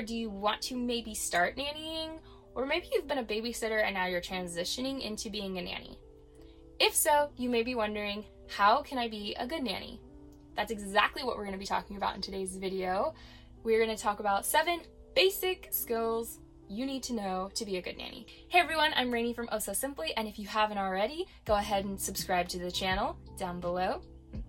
or 0.00 0.02
do 0.02 0.16
you 0.16 0.30
want 0.30 0.62
to 0.62 0.76
maybe 0.76 1.14
start 1.14 1.58
nannying? 1.58 2.20
Or 2.54 2.64
maybe 2.64 2.88
you've 2.90 3.06
been 3.06 3.18
a 3.18 3.22
babysitter 3.22 3.84
and 3.84 3.92
now 3.92 4.06
you're 4.06 4.22
transitioning 4.22 5.02
into 5.02 5.28
being 5.28 5.58
a 5.58 5.62
nanny. 5.62 5.98
If 6.78 6.96
so, 6.96 7.28
you 7.36 7.50
may 7.50 7.62
be 7.62 7.74
wondering, 7.74 8.24
how 8.48 8.80
can 8.80 8.96
I 8.96 9.08
be 9.08 9.36
a 9.38 9.46
good 9.46 9.62
nanny? 9.62 10.00
That's 10.56 10.72
exactly 10.72 11.22
what 11.22 11.36
we're 11.36 11.44
going 11.44 11.52
to 11.52 11.58
be 11.58 11.66
talking 11.66 11.98
about 11.98 12.16
in 12.16 12.22
today's 12.22 12.56
video. 12.56 13.12
We're 13.62 13.84
going 13.84 13.94
to 13.94 14.02
talk 14.02 14.20
about 14.20 14.46
seven 14.46 14.80
basic 15.14 15.68
skills 15.70 16.38
you 16.66 16.86
need 16.86 17.02
to 17.02 17.12
know 17.12 17.50
to 17.54 17.66
be 17.66 17.76
a 17.76 17.82
good 17.82 17.98
nanny. 17.98 18.26
Hey 18.48 18.60
everyone, 18.60 18.92
I'm 18.96 19.10
Rainey 19.10 19.34
from 19.34 19.50
Oh 19.52 19.58
So 19.58 19.74
Simply, 19.74 20.14
and 20.16 20.26
if 20.26 20.38
you 20.38 20.46
haven't 20.46 20.78
already, 20.78 21.26
go 21.44 21.56
ahead 21.56 21.84
and 21.84 22.00
subscribe 22.00 22.48
to 22.48 22.58
the 22.58 22.70
channel 22.70 23.18
down 23.36 23.60
below. 23.60 24.00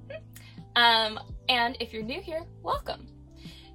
um, 0.77 1.19
and 1.49 1.75
if 1.81 1.91
you're 1.91 2.03
new 2.03 2.21
here, 2.21 2.45
welcome. 2.63 3.05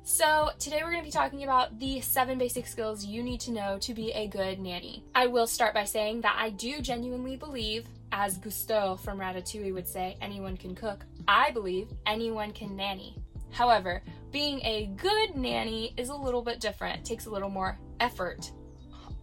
So, 0.09 0.51
today 0.61 0.83
we're 0.85 0.93
going 0.93 1.03
to 1.03 1.05
be 1.05 1.11
talking 1.11 1.43
about 1.43 1.81
the 1.81 2.01
seven 2.01 2.39
basic 2.39 2.69
skills 2.69 3.05
you 3.05 3.25
need 3.25 3.41
to 3.41 3.51
know 3.51 3.77
to 3.81 3.93
be 3.93 4.13
a 4.13 4.29
good 4.29 4.61
nanny. 4.61 5.03
I 5.17 5.27
will 5.27 5.49
start 5.49 5.75
by 5.75 5.83
saying 5.83 6.21
that 6.21 6.37
I 6.39 6.51
do 6.51 6.81
genuinely 6.81 7.35
believe, 7.35 7.89
as 8.13 8.39
Gusteau 8.39 9.01
from 9.01 9.19
Ratatouille 9.19 9.75
would 9.75 9.89
say, 9.89 10.17
anyone 10.21 10.57
can 10.57 10.77
cook. 10.77 11.05
I 11.27 11.51
believe 11.51 11.89
anyone 12.07 12.53
can 12.53 12.77
nanny. 12.77 13.17
However, 13.51 14.01
being 14.31 14.61
a 14.61 14.93
good 14.97 15.35
nanny 15.35 15.93
is 15.97 16.09
a 16.11 16.15
little 16.15 16.41
bit 16.41 16.61
different, 16.61 17.01
it 17.01 17.05
takes 17.05 17.27
a 17.27 17.31
little 17.31 17.51
more 17.51 17.77
effort. 17.99 18.53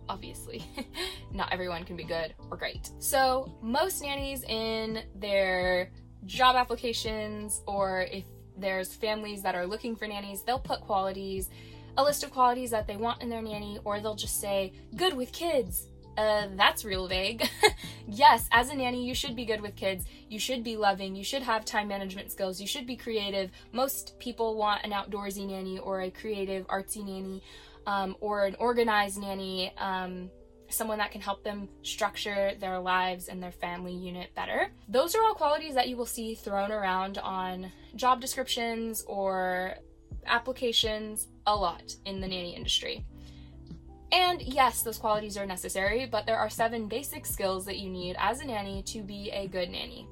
Obviously, 0.09 0.65
not 1.31 1.53
everyone 1.53 1.85
can 1.85 1.95
be 1.95 2.03
good 2.03 2.35
or 2.51 2.57
great. 2.57 2.89
So, 2.99 3.57
most 3.61 4.01
nannies 4.01 4.43
in 4.43 5.01
their 5.15 5.91
job 6.25 6.57
applications 6.57 7.61
or 7.67 8.01
if 8.11 8.25
there's 8.57 8.93
families 8.93 9.41
that 9.41 9.55
are 9.55 9.65
looking 9.65 9.95
for 9.95 10.07
nannies, 10.07 10.43
they'll 10.43 10.59
put 10.59 10.81
qualities, 10.81 11.49
a 11.97 12.03
list 12.03 12.23
of 12.23 12.31
qualities 12.31 12.71
that 12.71 12.87
they 12.87 12.97
want 12.97 13.21
in 13.21 13.29
their 13.29 13.41
nanny, 13.41 13.79
or 13.83 13.99
they'll 13.99 14.15
just 14.15 14.39
say, 14.39 14.73
good 14.95 15.13
with 15.13 15.31
kids. 15.31 15.87
Uh, 16.17 16.47
that's 16.55 16.85
real 16.85 17.07
vague. 17.07 17.47
yes, 18.07 18.47
as 18.51 18.69
a 18.69 18.75
nanny, 18.75 19.03
you 19.03 19.15
should 19.15 19.35
be 19.35 19.45
good 19.45 19.61
with 19.61 19.75
kids. 19.75 20.05
You 20.29 20.37
should 20.37 20.63
be 20.63 20.77
loving. 20.77 21.15
You 21.15 21.23
should 21.23 21.41
have 21.41 21.65
time 21.65 21.87
management 21.87 22.31
skills. 22.31 22.61
You 22.61 22.67
should 22.67 22.85
be 22.85 22.95
creative. 22.95 23.49
Most 23.71 24.19
people 24.19 24.55
want 24.55 24.83
an 24.83 24.91
outdoorsy 24.91 25.47
nanny 25.47 25.79
or 25.79 26.01
a 26.01 26.11
creative, 26.11 26.67
artsy 26.67 27.03
nanny 27.03 27.41
um, 27.87 28.15
or 28.19 28.45
an 28.45 28.55
organized 28.59 29.19
nanny. 29.19 29.73
Um, 29.77 30.29
someone 30.73 30.97
that 30.97 31.11
can 31.11 31.21
help 31.21 31.43
them 31.43 31.69
structure 31.81 32.53
their 32.59 32.79
lives 32.79 33.27
and 33.27 33.41
their 33.41 33.51
family 33.51 33.93
unit 33.93 34.33
better. 34.35 34.69
Those 34.87 35.15
are 35.15 35.23
all 35.23 35.33
qualities 35.33 35.75
that 35.75 35.87
you 35.87 35.97
will 35.97 36.05
see 36.05 36.35
thrown 36.35 36.71
around 36.71 37.17
on 37.17 37.71
job 37.95 38.21
descriptions 38.21 39.03
or 39.07 39.75
applications 40.25 41.27
a 41.45 41.55
lot 41.55 41.95
in 42.05 42.19
the 42.19 42.27
nanny 42.27 42.55
industry. 42.55 43.05
And 44.11 44.41
yes, 44.41 44.83
those 44.83 44.97
qualities 44.99 45.37
are 45.37 45.45
necessary, 45.45 46.05
but 46.05 46.25
there 46.25 46.37
are 46.37 46.49
seven 46.49 46.87
basic 46.87 47.25
skills 47.25 47.65
that 47.65 47.79
you 47.79 47.89
need 47.89 48.15
as 48.19 48.41
a 48.41 48.45
nanny 48.45 48.83
to 48.83 49.01
be 49.01 49.31
a 49.31 49.47
good 49.47 49.69
nanny. 49.69 50.07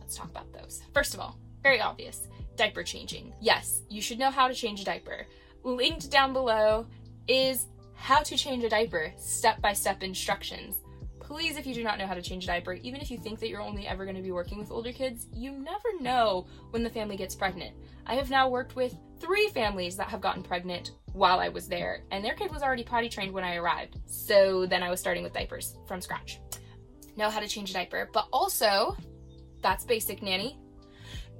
Let's 0.00 0.16
talk 0.16 0.30
about 0.30 0.52
those. 0.52 0.82
First 0.92 1.14
of 1.14 1.20
all, 1.20 1.38
very 1.62 1.80
obvious 1.80 2.28
diaper 2.56 2.82
changing. 2.82 3.32
Yes, 3.40 3.82
you 3.88 4.02
should 4.02 4.18
know 4.18 4.30
how 4.30 4.48
to 4.48 4.54
change 4.54 4.80
a 4.80 4.84
diaper. 4.84 5.26
Linked 5.62 6.10
down 6.10 6.32
below 6.32 6.86
is 7.26 7.66
how 8.08 8.22
to 8.22 8.38
change 8.38 8.64
a 8.64 8.70
diaper, 8.70 9.12
step 9.18 9.60
by 9.60 9.74
step 9.74 10.02
instructions. 10.02 10.76
Please, 11.20 11.58
if 11.58 11.66
you 11.66 11.74
do 11.74 11.84
not 11.84 11.98
know 11.98 12.06
how 12.06 12.14
to 12.14 12.22
change 12.22 12.44
a 12.44 12.46
diaper, 12.46 12.72
even 12.72 13.02
if 13.02 13.10
you 13.10 13.18
think 13.18 13.38
that 13.38 13.50
you're 13.50 13.60
only 13.60 13.86
ever 13.86 14.06
going 14.06 14.16
to 14.16 14.22
be 14.22 14.32
working 14.32 14.56
with 14.56 14.70
older 14.70 14.92
kids, 14.92 15.26
you 15.30 15.52
never 15.52 16.00
know 16.00 16.46
when 16.70 16.82
the 16.82 16.88
family 16.88 17.18
gets 17.18 17.34
pregnant. 17.34 17.76
I 18.06 18.14
have 18.14 18.30
now 18.30 18.48
worked 18.48 18.76
with 18.76 18.96
three 19.20 19.48
families 19.48 19.94
that 19.98 20.08
have 20.08 20.22
gotten 20.22 20.42
pregnant 20.42 20.92
while 21.12 21.38
I 21.38 21.50
was 21.50 21.68
there, 21.68 22.04
and 22.10 22.24
their 22.24 22.32
kid 22.32 22.50
was 22.50 22.62
already 22.62 22.82
potty 22.82 23.10
trained 23.10 23.34
when 23.34 23.44
I 23.44 23.56
arrived. 23.56 23.98
So 24.06 24.64
then 24.64 24.82
I 24.82 24.88
was 24.88 25.00
starting 25.00 25.22
with 25.22 25.34
diapers 25.34 25.76
from 25.86 26.00
scratch. 26.00 26.40
Know 27.18 27.28
how 27.28 27.40
to 27.40 27.46
change 27.46 27.68
a 27.68 27.74
diaper, 27.74 28.08
but 28.14 28.26
also, 28.32 28.96
that's 29.60 29.84
basic 29.84 30.22
nanny. 30.22 30.58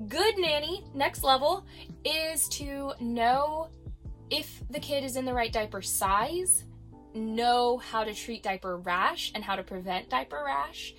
Good 0.06 0.36
nanny, 0.36 0.84
next 0.94 1.24
level, 1.24 1.66
is 2.04 2.46
to 2.50 2.92
know 3.00 3.70
if 4.30 4.62
the 4.70 4.80
kid 4.80 5.04
is 5.04 5.16
in 5.16 5.24
the 5.24 5.34
right 5.34 5.52
diaper 5.52 5.82
size, 5.82 6.64
know 7.14 7.78
how 7.78 8.04
to 8.04 8.14
treat 8.14 8.42
diaper 8.42 8.76
rash 8.76 9.32
and 9.34 9.42
how 9.42 9.56
to 9.56 9.62
prevent 9.62 10.10
diaper 10.10 10.42
rash, 10.44 10.94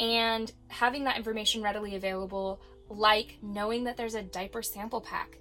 and 0.00 0.52
having 0.68 1.04
that 1.04 1.16
information 1.16 1.62
readily 1.62 1.94
available, 1.94 2.60
like 2.88 3.38
knowing 3.42 3.84
that 3.84 3.96
there's 3.96 4.14
a 4.14 4.22
diaper 4.22 4.62
sample 4.62 5.00
pack. 5.00 5.38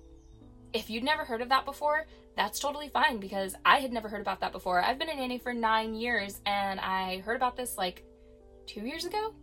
If 0.73 0.89
you'd 0.89 1.03
never 1.03 1.23
heard 1.23 1.41
of 1.41 1.49
that 1.49 1.65
before, 1.65 2.07
that's 2.35 2.59
totally 2.59 2.89
fine 2.89 3.19
because 3.19 3.55
I 3.63 3.79
had 3.79 3.93
never 3.93 4.09
heard 4.09 4.21
about 4.21 4.41
that 4.41 4.51
before. 4.51 4.81
I've 4.81 4.99
been 4.99 5.09
a 5.09 5.15
nanny 5.15 5.37
for 5.37 5.53
nine 5.53 5.95
years 5.95 6.41
and 6.45 6.79
I 6.81 7.19
heard 7.19 7.37
about 7.37 7.55
this 7.55 7.77
like 7.77 8.03
two 8.67 8.81
years 8.81 9.05
ago. 9.05 9.33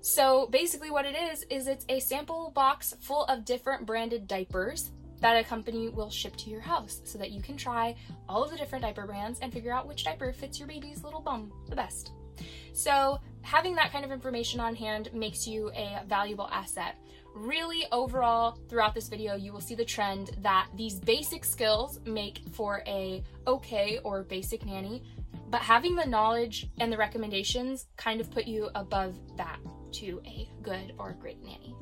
So 0.00 0.46
basically, 0.46 0.90
what 0.90 1.04
it 1.04 1.16
is, 1.16 1.44
is 1.50 1.66
it's 1.66 1.84
a 1.88 2.00
sample 2.00 2.52
box 2.54 2.94
full 3.00 3.24
of 3.24 3.44
different 3.44 3.86
branded 3.86 4.26
diapers 4.26 4.90
that 5.20 5.36
a 5.36 5.44
company 5.44 5.88
will 5.88 6.10
ship 6.10 6.36
to 6.36 6.50
your 6.50 6.60
house 6.60 7.00
so 7.04 7.18
that 7.18 7.30
you 7.30 7.40
can 7.40 7.56
try 7.56 7.94
all 8.28 8.44
of 8.44 8.50
the 8.50 8.56
different 8.56 8.82
diaper 8.82 9.06
brands 9.06 9.38
and 9.40 9.52
figure 9.52 9.72
out 9.72 9.86
which 9.86 10.04
diaper 10.04 10.32
fits 10.32 10.58
your 10.58 10.68
baby's 10.68 11.04
little 11.04 11.20
bum 11.20 11.52
the 11.68 11.76
best. 11.76 12.12
So, 12.72 13.18
having 13.42 13.74
that 13.76 13.92
kind 13.92 14.04
of 14.04 14.12
information 14.12 14.60
on 14.60 14.74
hand 14.74 15.08
makes 15.14 15.46
you 15.46 15.70
a 15.74 16.02
valuable 16.06 16.48
asset. 16.52 16.96
Really, 17.34 17.86
overall, 17.92 18.58
throughout 18.68 18.94
this 18.94 19.08
video, 19.08 19.34
you 19.36 19.52
will 19.52 19.60
see 19.60 19.74
the 19.74 19.84
trend 19.84 20.36
that 20.42 20.68
these 20.74 20.98
basic 21.00 21.44
skills 21.44 22.00
make 22.04 22.40
for 22.52 22.82
a 22.86 23.22
okay 23.46 23.98
or 24.04 24.22
basic 24.22 24.64
nanny, 24.66 25.02
but 25.48 25.60
having 25.60 25.94
the 25.94 26.04
knowledge 26.04 26.68
and 26.80 26.92
the 26.92 26.96
recommendations 26.96 27.86
kind 27.96 28.20
of 28.20 28.30
put 28.30 28.46
you 28.46 28.68
above 28.74 29.18
that 29.36 29.58
to 29.92 30.20
a 30.26 30.48
good 30.62 30.92
or 30.98 31.12
great 31.20 31.42
nanny. 31.42 31.74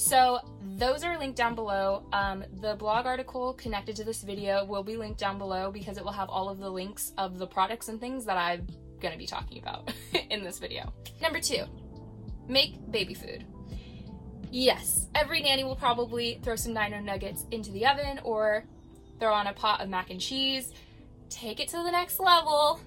So 0.00 0.40
those 0.78 1.04
are 1.04 1.18
linked 1.18 1.36
down 1.36 1.54
below. 1.54 2.06
Um, 2.14 2.42
the 2.62 2.74
blog 2.74 3.04
article 3.04 3.52
connected 3.52 3.96
to 3.96 4.04
this 4.04 4.22
video 4.22 4.64
will 4.64 4.82
be 4.82 4.96
linked 4.96 5.20
down 5.20 5.36
below 5.36 5.70
because 5.70 5.98
it 5.98 6.04
will 6.04 6.10
have 6.10 6.30
all 6.30 6.48
of 6.48 6.58
the 6.58 6.70
links 6.70 7.12
of 7.18 7.38
the 7.38 7.46
products 7.46 7.88
and 7.88 8.00
things 8.00 8.24
that 8.24 8.38
I'm 8.38 8.66
gonna 8.98 9.18
be 9.18 9.26
talking 9.26 9.58
about 9.58 9.92
in 10.30 10.42
this 10.42 10.58
video. 10.58 10.90
Number 11.20 11.38
two, 11.38 11.64
make 12.48 12.90
baby 12.90 13.12
food. 13.12 13.44
Yes, 14.50 15.06
every 15.14 15.42
nanny 15.42 15.64
will 15.64 15.76
probably 15.76 16.40
throw 16.42 16.56
some 16.56 16.72
Dino 16.72 16.98
Nuggets 17.00 17.44
into 17.50 17.70
the 17.70 17.86
oven 17.86 18.20
or 18.24 18.64
throw 19.18 19.34
on 19.34 19.48
a 19.48 19.52
pot 19.52 19.82
of 19.82 19.90
mac 19.90 20.08
and 20.08 20.18
cheese. 20.18 20.72
Take 21.28 21.60
it 21.60 21.68
to 21.68 21.76
the 21.76 21.90
next 21.90 22.18
level. 22.18 22.80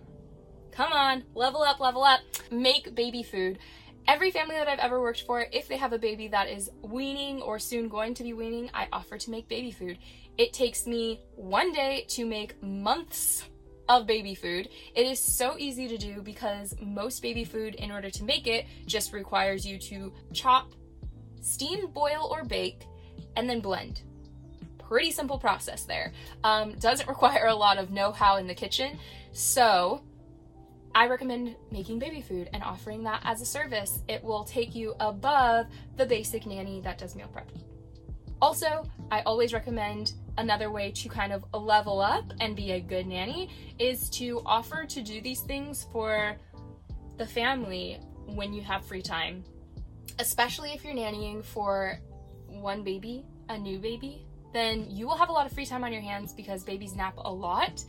Come 0.71 0.91
on, 0.91 1.25
level 1.35 1.61
up, 1.61 1.79
level 1.79 2.03
up. 2.03 2.21
Make 2.49 2.95
baby 2.95 3.21
food. 3.21 3.59
Every 4.05 4.31
family 4.31 4.55
that 4.55 4.67
I've 4.67 4.79
ever 4.79 4.99
worked 4.99 5.21
for, 5.21 5.45
if 5.51 5.69
they 5.69 5.77
have 5.77 5.93
a 5.93 5.97
baby 5.97 6.27
that 6.27 6.49
is 6.49 6.69
weaning 6.81 7.41
or 7.41 7.57
soon 7.57 7.87
going 7.87 8.13
to 8.15 8.23
be 8.23 8.33
weaning, 8.33 8.69
I 8.73 8.87
offer 8.91 9.17
to 9.17 9.31
make 9.31 9.47
baby 9.47 9.71
food. 9.71 9.97
It 10.37 10.51
takes 10.51 10.85
me 10.85 11.21
one 11.35 11.71
day 11.71 12.05
to 12.09 12.25
make 12.25 12.61
months 12.61 13.45
of 13.87 14.05
baby 14.05 14.35
food. 14.35 14.67
It 14.93 15.07
is 15.07 15.19
so 15.19 15.57
easy 15.57 15.87
to 15.87 15.97
do 15.97 16.21
because 16.21 16.75
most 16.81 17.21
baby 17.21 17.45
food, 17.45 17.75
in 17.75 17.91
order 17.91 18.09
to 18.09 18.23
make 18.25 18.45
it, 18.45 18.65
just 18.85 19.13
requires 19.13 19.65
you 19.65 19.77
to 19.79 20.11
chop, 20.33 20.73
steam, 21.41 21.87
boil, 21.87 22.27
or 22.29 22.43
bake, 22.43 22.85
and 23.37 23.49
then 23.49 23.61
blend. 23.61 24.01
Pretty 24.79 25.11
simple 25.11 25.37
process 25.37 25.85
there. 25.85 26.11
Um, 26.43 26.73
doesn't 26.73 27.07
require 27.15 27.47
a 27.47 27.55
lot 27.55 27.77
of 27.77 27.89
know 27.89 28.11
how 28.11 28.35
in 28.35 28.47
the 28.47 28.55
kitchen. 28.55 28.97
So, 29.31 30.01
I 30.95 31.07
recommend 31.07 31.55
making 31.71 31.99
baby 31.99 32.21
food 32.21 32.49
and 32.53 32.61
offering 32.61 33.03
that 33.03 33.21
as 33.23 33.41
a 33.41 33.45
service. 33.45 34.03
It 34.07 34.23
will 34.23 34.43
take 34.43 34.75
you 34.75 34.95
above 34.99 35.65
the 35.95 36.05
basic 36.05 36.45
nanny 36.45 36.81
that 36.81 36.99
does 36.99 37.15
meal 37.15 37.27
prep. 37.27 37.49
Also, 38.41 38.87
I 39.09 39.21
always 39.21 39.53
recommend 39.53 40.13
another 40.37 40.69
way 40.69 40.91
to 40.91 41.09
kind 41.09 41.33
of 41.33 41.45
level 41.53 41.99
up 41.99 42.25
and 42.39 42.55
be 42.55 42.73
a 42.73 42.79
good 42.79 43.07
nanny 43.07 43.49
is 43.79 44.09
to 44.11 44.41
offer 44.45 44.85
to 44.85 45.01
do 45.01 45.21
these 45.21 45.41
things 45.41 45.87
for 45.91 46.35
the 47.17 47.25
family 47.25 47.99
when 48.25 48.53
you 48.53 48.61
have 48.61 48.85
free 48.85 49.01
time, 49.01 49.43
especially 50.19 50.73
if 50.73 50.83
you're 50.83 50.93
nannying 50.93 51.43
for 51.43 51.99
one 52.47 52.83
baby, 52.83 53.25
a 53.49 53.57
new 53.57 53.79
baby. 53.79 54.25
Then 54.53 54.85
you 54.89 55.07
will 55.07 55.17
have 55.17 55.29
a 55.29 55.31
lot 55.31 55.47
of 55.47 55.53
free 55.53 55.65
time 55.65 55.83
on 55.83 55.91
your 55.91 56.01
hands 56.01 56.33
because 56.33 56.63
babies 56.63 56.95
nap 56.95 57.15
a 57.17 57.31
lot 57.31 57.83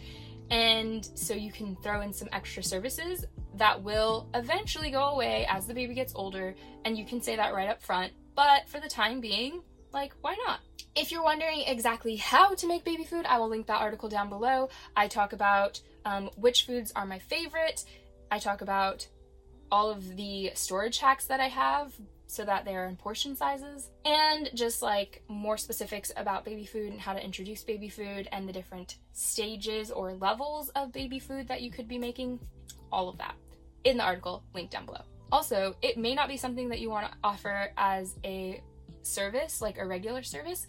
and 0.51 1.09
so 1.15 1.35
you 1.35 1.53
can 1.53 1.77
throw 1.77 2.01
in 2.01 2.13
some 2.13 2.29
extra 2.33 2.63
services 2.63 3.27
that 3.57 3.83
will 3.83 4.29
eventually 4.35 4.91
go 4.91 5.05
away 5.11 5.47
as 5.49 5.67
the 5.67 5.75
baby 5.75 5.95
gets 5.95 6.15
older, 6.15 6.55
and 6.85 6.99
you 6.99 7.05
can 7.05 7.21
say 7.23 7.37
that 7.37 7.55
right 7.55 7.69
up 7.69 7.83
front. 7.83 8.13
But 8.35 8.69
for 8.69 8.81
the 8.81 8.89
time 8.89 9.21
being, 9.21 9.63
like, 9.93 10.13
why 10.21 10.37
not? 10.47 10.61
If 10.97 11.11
you're 11.11 11.23
wondering 11.23 11.63
exactly 11.67 12.17
how 12.17 12.55
to 12.55 12.67
make 12.67 12.85
baby 12.85 13.05
food, 13.05 13.27
I 13.27 13.39
will 13.39 13.49
link 13.49 13.67
that 13.67 13.81
article 13.81 14.09
down 14.09 14.29
below. 14.29 14.69
I 14.97 15.09
talk 15.09 15.33
about 15.33 15.81
um, 16.05 16.31
which 16.37 16.67
foods 16.67 16.93
are 16.95 17.07
my 17.07 17.19
favorite. 17.19 17.85
I 18.31 18.39
talk 18.39 18.61
about 18.61 19.07
all 19.71 19.91
of 19.91 20.17
the 20.17 20.51
storage 20.55 20.99
hacks 20.99 21.27
that 21.27 21.41
I 21.41 21.49
have 21.49 21.93
so 22.27 22.45
that 22.45 22.65
they're 22.65 22.87
in 22.87 22.97
portion 22.97 23.37
sizes, 23.37 23.91
and 24.05 24.51
just 24.55 24.83
like 24.83 25.23
more 25.29 25.57
specifics 25.57 26.13
about 26.17 26.45
baby 26.45 26.65
food 26.65 26.91
and 26.91 27.01
how 27.01 27.13
to 27.13 27.25
introduce 27.25 27.63
baby 27.63 27.89
food 27.89 28.29
and 28.33 28.49
the 28.49 28.53
different 28.53 28.97
stages 29.13 29.91
or 29.91 30.15
levels 30.15 30.71
of 30.71 30.93
baby 30.93 31.19
food 31.19 31.47
that 31.49 31.63
you 31.63 31.71
could 31.71 31.87
be 31.87 31.99
making, 31.99 32.41
all 32.91 33.09
of 33.09 33.19
that 33.19 33.35
in 33.85 33.99
the 33.99 34.05
article 34.05 34.43
linked 34.55 34.73
down 34.73 34.87
below. 34.87 35.03
Also, 35.31 35.75
it 35.83 35.99
may 35.99 36.15
not 36.15 36.29
be 36.29 36.37
something 36.37 36.69
that 36.69 36.81
you 36.81 36.91
want 36.91 37.11
to 37.11 37.17
offer 37.23 37.71
as 37.77 38.15
a 38.25 38.63
service, 39.03 39.61
like 39.61 39.79
a 39.79 39.87
regular 39.87 40.23
service. 40.23 40.67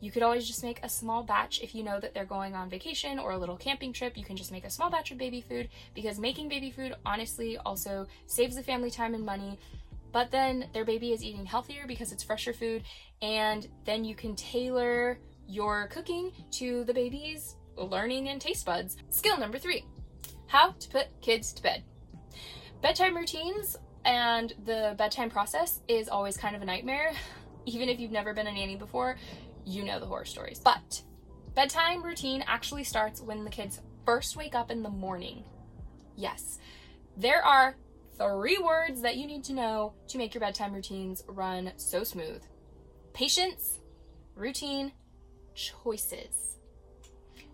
You 0.00 0.10
could 0.10 0.22
always 0.22 0.46
just 0.46 0.62
make 0.62 0.80
a 0.82 0.88
small 0.88 1.22
batch 1.22 1.62
if 1.62 1.74
you 1.74 1.82
know 1.82 1.98
that 2.00 2.12
they're 2.12 2.26
going 2.26 2.54
on 2.54 2.68
vacation 2.68 3.18
or 3.18 3.32
a 3.32 3.38
little 3.38 3.56
camping 3.56 3.92
trip. 3.92 4.16
You 4.16 4.24
can 4.24 4.36
just 4.36 4.52
make 4.52 4.64
a 4.64 4.70
small 4.70 4.90
batch 4.90 5.10
of 5.10 5.18
baby 5.18 5.40
food 5.40 5.68
because 5.94 6.18
making 6.18 6.48
baby 6.48 6.70
food 6.70 6.94
honestly 7.06 7.56
also 7.58 8.06
saves 8.26 8.56
the 8.56 8.62
family 8.62 8.90
time 8.90 9.14
and 9.14 9.24
money. 9.24 9.58
But 10.16 10.30
then 10.30 10.70
their 10.72 10.86
baby 10.86 11.12
is 11.12 11.22
eating 11.22 11.44
healthier 11.44 11.86
because 11.86 12.10
it's 12.10 12.24
fresher 12.24 12.54
food, 12.54 12.84
and 13.20 13.68
then 13.84 14.02
you 14.02 14.14
can 14.14 14.34
tailor 14.34 15.18
your 15.46 15.88
cooking 15.88 16.32
to 16.52 16.84
the 16.84 16.94
baby's 16.94 17.56
learning 17.76 18.30
and 18.30 18.40
taste 18.40 18.64
buds. 18.64 18.96
Skill 19.10 19.36
number 19.36 19.58
three 19.58 19.84
how 20.46 20.70
to 20.70 20.88
put 20.88 21.08
kids 21.20 21.52
to 21.52 21.62
bed. 21.62 21.82
Bedtime 22.80 23.14
routines 23.14 23.76
and 24.06 24.54
the 24.64 24.94
bedtime 24.96 25.28
process 25.28 25.82
is 25.86 26.08
always 26.08 26.38
kind 26.38 26.56
of 26.56 26.62
a 26.62 26.64
nightmare. 26.64 27.12
Even 27.66 27.90
if 27.90 28.00
you've 28.00 28.10
never 28.10 28.32
been 28.32 28.46
a 28.46 28.52
nanny 28.52 28.76
before, 28.76 29.18
you 29.66 29.84
know 29.84 30.00
the 30.00 30.06
horror 30.06 30.24
stories. 30.24 30.60
But 30.60 31.02
bedtime 31.54 32.02
routine 32.02 32.42
actually 32.46 32.84
starts 32.84 33.20
when 33.20 33.44
the 33.44 33.50
kids 33.50 33.82
first 34.06 34.34
wake 34.34 34.54
up 34.54 34.70
in 34.70 34.82
the 34.82 34.88
morning. 34.88 35.44
Yes, 36.16 36.58
there 37.18 37.44
are 37.44 37.76
three 38.18 38.58
words 38.58 39.02
that 39.02 39.16
you 39.16 39.26
need 39.26 39.44
to 39.44 39.52
know 39.52 39.92
to 40.08 40.18
make 40.18 40.34
your 40.34 40.40
bedtime 40.40 40.72
routines 40.72 41.22
run 41.28 41.72
so 41.76 42.04
smooth 42.04 42.42
patience, 43.12 43.78
routine, 44.34 44.92
choices. 45.54 46.58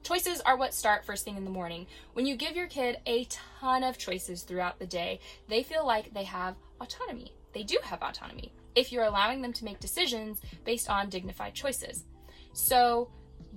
Choices 0.02 0.40
are 0.40 0.56
what 0.56 0.74
start 0.74 1.04
first 1.04 1.24
thing 1.24 1.36
in 1.36 1.44
the 1.44 1.50
morning. 1.50 1.86
When 2.14 2.26
you 2.26 2.34
give 2.34 2.56
your 2.56 2.66
kid 2.66 2.96
a 3.06 3.26
ton 3.26 3.84
of 3.84 3.96
choices 3.96 4.42
throughout 4.42 4.80
the 4.80 4.86
day, 4.86 5.20
they 5.48 5.62
feel 5.62 5.86
like 5.86 6.12
they 6.12 6.24
have 6.24 6.56
autonomy. 6.80 7.32
They 7.54 7.62
do 7.62 7.78
have 7.84 8.02
autonomy 8.02 8.52
if 8.74 8.90
you're 8.90 9.04
allowing 9.04 9.40
them 9.40 9.52
to 9.52 9.64
make 9.64 9.78
decisions 9.78 10.40
based 10.64 10.90
on 10.90 11.08
dignified 11.08 11.54
choices. 11.54 12.04
So, 12.52 13.10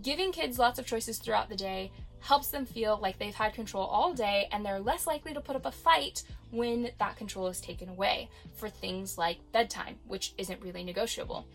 giving 0.04 0.32
kids 0.32 0.60
lots 0.60 0.78
of 0.78 0.86
choices 0.86 1.18
throughout 1.18 1.50
the 1.50 1.56
day 1.56 1.92
helps 2.26 2.48
them 2.48 2.66
feel 2.66 3.00
like 3.02 3.20
they've 3.20 3.36
had 3.36 3.54
control 3.54 3.86
all 3.86 4.12
day 4.12 4.48
and 4.52 4.66
they're 4.66 4.80
less 4.80 5.06
likely 5.06 5.32
to 5.32 5.40
put 5.40 5.56
up 5.56 5.66
a 5.66 5.72
fight 5.72 6.24
when 6.50 6.90
that 6.98 7.16
control 7.16 7.48
is 7.48 7.62
taken 7.62 7.88
away 7.88 8.28
for 8.56 8.68
things 8.68 9.16
like 9.16 9.38
bedtime, 9.52 9.96
which 10.08 10.34
isn't 10.40 10.60
really 10.62 10.84
negotiable. 10.84 11.46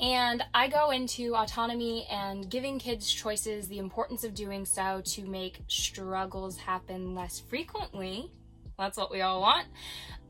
And 0.00 0.42
I 0.54 0.68
go 0.68 0.90
into 0.90 1.36
autonomy 1.36 2.06
and 2.10 2.48
giving 2.50 2.78
kids 2.78 3.12
choices, 3.12 3.68
the 3.68 3.78
importance 3.78 4.24
of 4.24 4.34
doing 4.34 4.64
so 4.64 5.02
to 5.04 5.26
make 5.26 5.58
struggles 5.68 6.56
happen 6.56 7.14
less 7.14 7.38
frequently. 7.38 8.30
That's 8.78 8.96
what 8.96 9.12
we 9.12 9.20
all 9.20 9.42
want. 9.42 9.68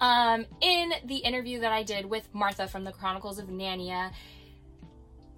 Um, 0.00 0.44
in 0.60 0.92
the 1.04 1.18
interview 1.18 1.60
that 1.60 1.70
I 1.70 1.84
did 1.84 2.04
with 2.04 2.28
Martha 2.34 2.66
from 2.66 2.82
the 2.82 2.92
Chronicles 2.92 3.38
of 3.38 3.46
Nania, 3.46 4.10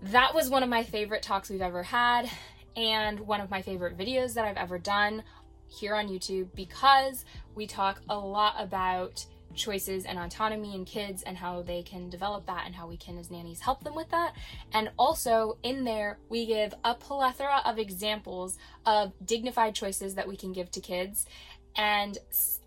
that 0.05 0.35
was 0.35 0.49
one 0.49 0.62
of 0.62 0.70
my 0.70 0.82
favorite 0.82 1.23
talks 1.23 1.50
we've 1.50 1.61
ever 1.61 1.82
had 1.82 2.31
and 2.76 3.20
one 3.20 3.40
of 3.40 3.50
my 3.50 3.62
favorite 3.62 3.96
videos 3.96 4.34
that 4.34 4.44
I've 4.44 4.56
ever 4.56 4.78
done 4.78 5.23
here 5.69 5.94
on 5.94 6.08
YouTube 6.08 6.49
because 6.55 7.25
we 7.55 7.67
talk 7.67 8.00
a 8.08 8.19
lot 8.19 8.55
about 8.58 9.26
choices 9.55 10.05
and 10.05 10.19
autonomy 10.19 10.75
in 10.75 10.84
kids 10.84 11.23
and 11.23 11.37
how 11.37 11.62
they 11.62 11.82
can 11.82 12.11
develop 12.11 12.46
that 12.46 12.64
and 12.67 12.75
how 12.75 12.87
we 12.87 12.96
can 12.96 13.17
as 13.17 13.31
nannies 13.31 13.61
help 13.61 13.82
them 13.82 13.94
with 13.94 14.11
that. 14.11 14.34
And 14.73 14.90
also 14.99 15.58
in 15.62 15.84
there 15.84 16.19
we 16.28 16.46
give 16.46 16.75
a 16.84 16.94
plethora 16.94 17.62
of 17.64 17.78
examples 17.78 18.58
of 18.84 19.12
dignified 19.25 19.75
choices 19.75 20.14
that 20.14 20.28
we 20.28 20.37
can 20.37 20.52
give 20.52 20.70
to 20.73 20.81
kids. 20.81 21.26
And 21.75 22.19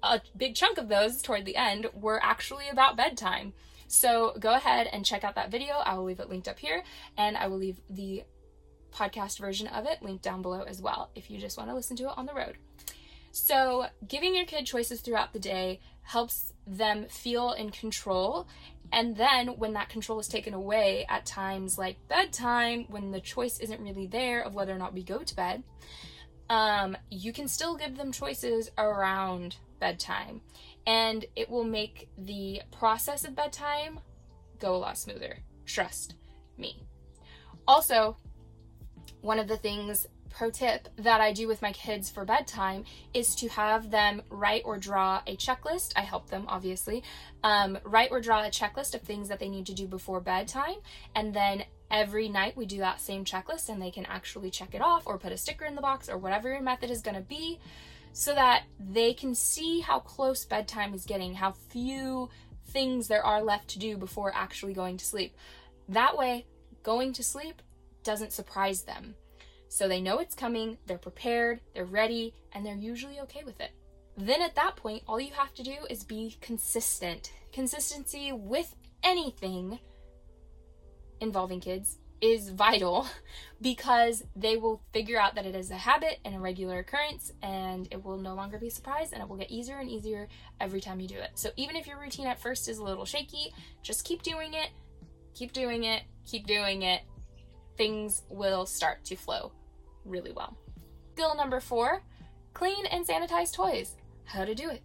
a 0.04 0.22
big 0.36 0.56
chunk 0.56 0.78
of 0.78 0.90
those 0.90 1.22
toward 1.22 1.46
the 1.46 1.56
end 1.56 1.88
were 1.94 2.22
actually 2.24 2.70
about 2.70 2.98
bedtime. 2.98 3.54
So 3.88 4.36
go 4.40 4.54
ahead 4.54 4.88
and 4.92 5.06
check 5.06 5.24
out 5.24 5.36
that 5.36 5.52
video. 5.52 5.76
I 5.76 5.96
will 5.96 6.04
leave 6.04 6.20
it 6.20 6.30
linked 6.30 6.48
up 6.48 6.60
here 6.60 6.84
and 7.18 7.38
I 7.38 7.48
will 7.48 7.58
leave 7.58 7.80
the 7.90 8.24
podcast 8.94 9.40
version 9.40 9.68
of 9.68 9.86
it 9.86 10.02
linked 10.02 10.24
down 10.24 10.42
below 10.42 10.64
as 10.64 10.82
well 10.82 11.10
if 11.16 11.30
you 11.30 11.38
just 11.38 11.58
want 11.58 11.70
to 11.70 11.76
listen 11.76 11.96
to 11.98 12.06
it 12.06 12.18
on 12.18 12.26
the 12.26 12.34
road. 12.34 12.58
So, 13.32 13.86
giving 14.08 14.36
your 14.36 14.46
kid 14.46 14.66
choices 14.66 15.02
throughout 15.02 15.34
the 15.34 15.40
day 15.40 15.80
helps 16.02 16.54
them 16.66 17.06
feel 17.10 17.52
in 17.52 17.70
control. 17.70 18.48
And 18.92 19.16
then, 19.16 19.50
when 19.50 19.74
that 19.74 19.90
control 19.90 20.20
is 20.20 20.28
taken 20.28 20.54
away 20.54 21.06
at 21.08 21.26
times 21.26 21.78
like 21.78 21.98
bedtime, 22.08 22.86
when 22.90 23.12
the 23.12 23.22
choice 23.22 23.60
isn't 23.60 23.82
really 23.82 24.08
there 24.08 24.42
of 24.42 24.56
whether 24.56 24.74
or 24.74 24.80
not 24.80 24.94
we 24.94 25.04
go 25.04 25.20
to 25.20 25.36
bed, 25.36 25.64
um, 26.50 26.98
you 27.12 27.32
can 27.32 27.48
still 27.48 27.76
give 27.76 27.98
them 27.98 28.12
choices 28.12 28.72
around 28.78 29.58
bedtime. 29.80 30.42
And 30.88 31.26
it 31.36 31.50
will 31.50 31.64
make 31.64 32.10
the 32.18 32.64
process 32.72 33.24
of 33.26 33.36
bedtime 33.36 34.00
go 34.58 34.76
a 34.76 34.78
lot 34.78 34.98
smoother. 34.98 35.38
Trust 35.66 36.16
me. 36.58 36.84
Also, 37.68 38.18
one 39.22 39.40
of 39.40 39.48
the 39.48 39.58
things 39.58 40.08
pro 40.30 40.50
tip 40.50 40.88
that 40.98 41.22
I 41.22 41.34
do 41.34 41.48
with 41.48 41.62
my 41.62 41.72
kids 41.72 42.10
for 42.10 42.24
bedtime 42.24 42.86
is 43.14 43.36
to 43.36 43.48
have 43.50 43.92
them 43.92 44.22
write 44.30 44.62
or 44.66 44.78
draw 44.78 45.22
a 45.28 45.36
checklist. 45.36 45.94
I 45.96 46.02
help 46.02 46.30
them, 46.30 46.46
obviously. 46.48 47.04
Um, 47.44 47.80
write 47.84 48.12
or 48.12 48.22
draw 48.22 48.44
a 48.44 48.50
checklist 48.50 48.94
of 48.96 49.02
things 49.02 49.28
that 49.30 49.40
they 49.40 49.50
need 49.50 49.66
to 49.68 49.74
do 49.74 49.88
before 49.88 50.22
bedtime. 50.22 50.76
And 51.16 51.34
then 51.34 51.64
every 51.92 52.30
night 52.30 52.56
we 52.56 52.66
do 52.66 52.78
that 52.78 53.02
same 53.02 53.26
checklist 53.26 53.70
and 53.70 53.82
they 53.82 53.92
can 53.92 54.06
actually 54.06 54.52
check 54.52 54.76
it 54.76 54.82
off 54.82 55.04
or 55.06 55.18
put 55.18 55.32
a 55.32 55.38
sticker 55.38 55.66
in 55.66 55.76
the 55.76 55.82
box 55.82 56.08
or 56.08 56.18
whatever 56.18 56.50
your 56.50 56.62
method 56.62 56.92
is 56.92 57.02
going 57.02 57.16
to 57.16 57.22
be 57.22 57.60
so 58.14 58.34
that 58.34 58.64
they 58.80 59.14
can 59.14 59.34
see 59.36 59.80
how 59.80 60.00
close 60.00 60.46
bedtime 60.46 60.94
is 60.94 61.06
getting, 61.06 61.36
how 61.36 61.52
few 61.52 62.30
things 62.68 63.08
there 63.08 63.26
are 63.26 63.42
left 63.42 63.68
to 63.70 63.80
do 63.80 63.98
before 63.98 64.32
actually 64.36 64.74
going 64.74 64.98
to 64.98 65.06
sleep. 65.06 65.36
That 65.88 66.18
way, 66.18 66.46
going 66.84 67.14
to 67.14 67.24
sleep 67.24 67.62
doesn't 68.04 68.34
surprise 68.34 68.84
them. 68.84 69.16
So 69.68 69.88
they 69.88 70.02
know 70.02 70.20
it's 70.20 70.36
coming, 70.36 70.78
they're 70.88 70.98
prepared, 70.98 71.62
they're 71.74 71.86
ready, 71.86 72.34
and 72.54 72.66
they're 72.66 72.76
usually 72.76 73.20
okay 73.22 73.44
with 73.46 73.60
it. 73.62 73.72
Then 74.18 74.42
at 74.42 74.56
that 74.56 74.76
point, 74.76 75.04
all 75.08 75.20
you 75.20 75.32
have 75.34 75.54
to 75.54 75.64
do 75.64 75.76
is 75.90 76.04
be 76.04 76.38
consistent. 76.42 77.32
Consistency 77.54 78.32
with 78.32 78.76
anything 79.04 79.80
involving 81.22 81.60
kids 81.60 82.00
is 82.22 82.50
vital 82.50 83.08
because 83.62 84.24
they 84.36 84.58
will 84.58 84.82
figure 84.92 85.20
out 85.20 85.36
that 85.36 85.46
it 85.46 85.56
is 85.56 85.72
a 85.72 85.76
habit 85.76 86.20
and 86.26 86.36
a 86.36 86.40
regular 86.40 86.80
occurrence 86.80 87.32
and 87.42 87.88
it 87.92 88.04
will 88.04 88.18
no 88.18 88.34
longer 88.34 88.58
be 88.58 88.68
a 88.68 88.72
surprise 88.72 89.14
and 89.14 89.22
it 89.22 89.30
will 89.30 89.38
get 89.38 89.50
easier 89.50 89.78
and 89.78 89.90
easier 89.90 90.28
every 90.60 90.82
time 90.82 91.00
you 91.00 91.08
do 91.08 91.18
it. 91.18 91.32
So 91.36 91.52
even 91.56 91.76
if 91.76 91.88
your 91.88 92.00
routine 92.00 92.28
at 92.28 92.40
first 92.40 92.68
is 92.68 92.78
a 92.78 92.84
little 92.84 93.06
shaky, 93.06 93.54
just 93.84 94.04
keep 94.04 94.22
doing 94.22 94.54
it, 94.54 94.70
keep 95.34 95.54
doing 95.54 95.84
it, 95.86 96.04
keep 96.26 96.46
doing 96.46 96.82
it. 96.82 97.02
Things 97.80 98.24
will 98.30 98.66
start 98.66 99.06
to 99.06 99.16
flow 99.16 99.54
really 100.04 100.34
well. 100.34 100.58
Skill 101.14 101.34
number 101.34 101.62
four 101.62 102.04
clean 102.54 102.86
and 102.88 103.08
sanitize 103.08 103.54
toys. 103.54 103.96
How 104.26 104.44
to 104.44 104.54
do 104.54 104.70
it. 104.70 104.82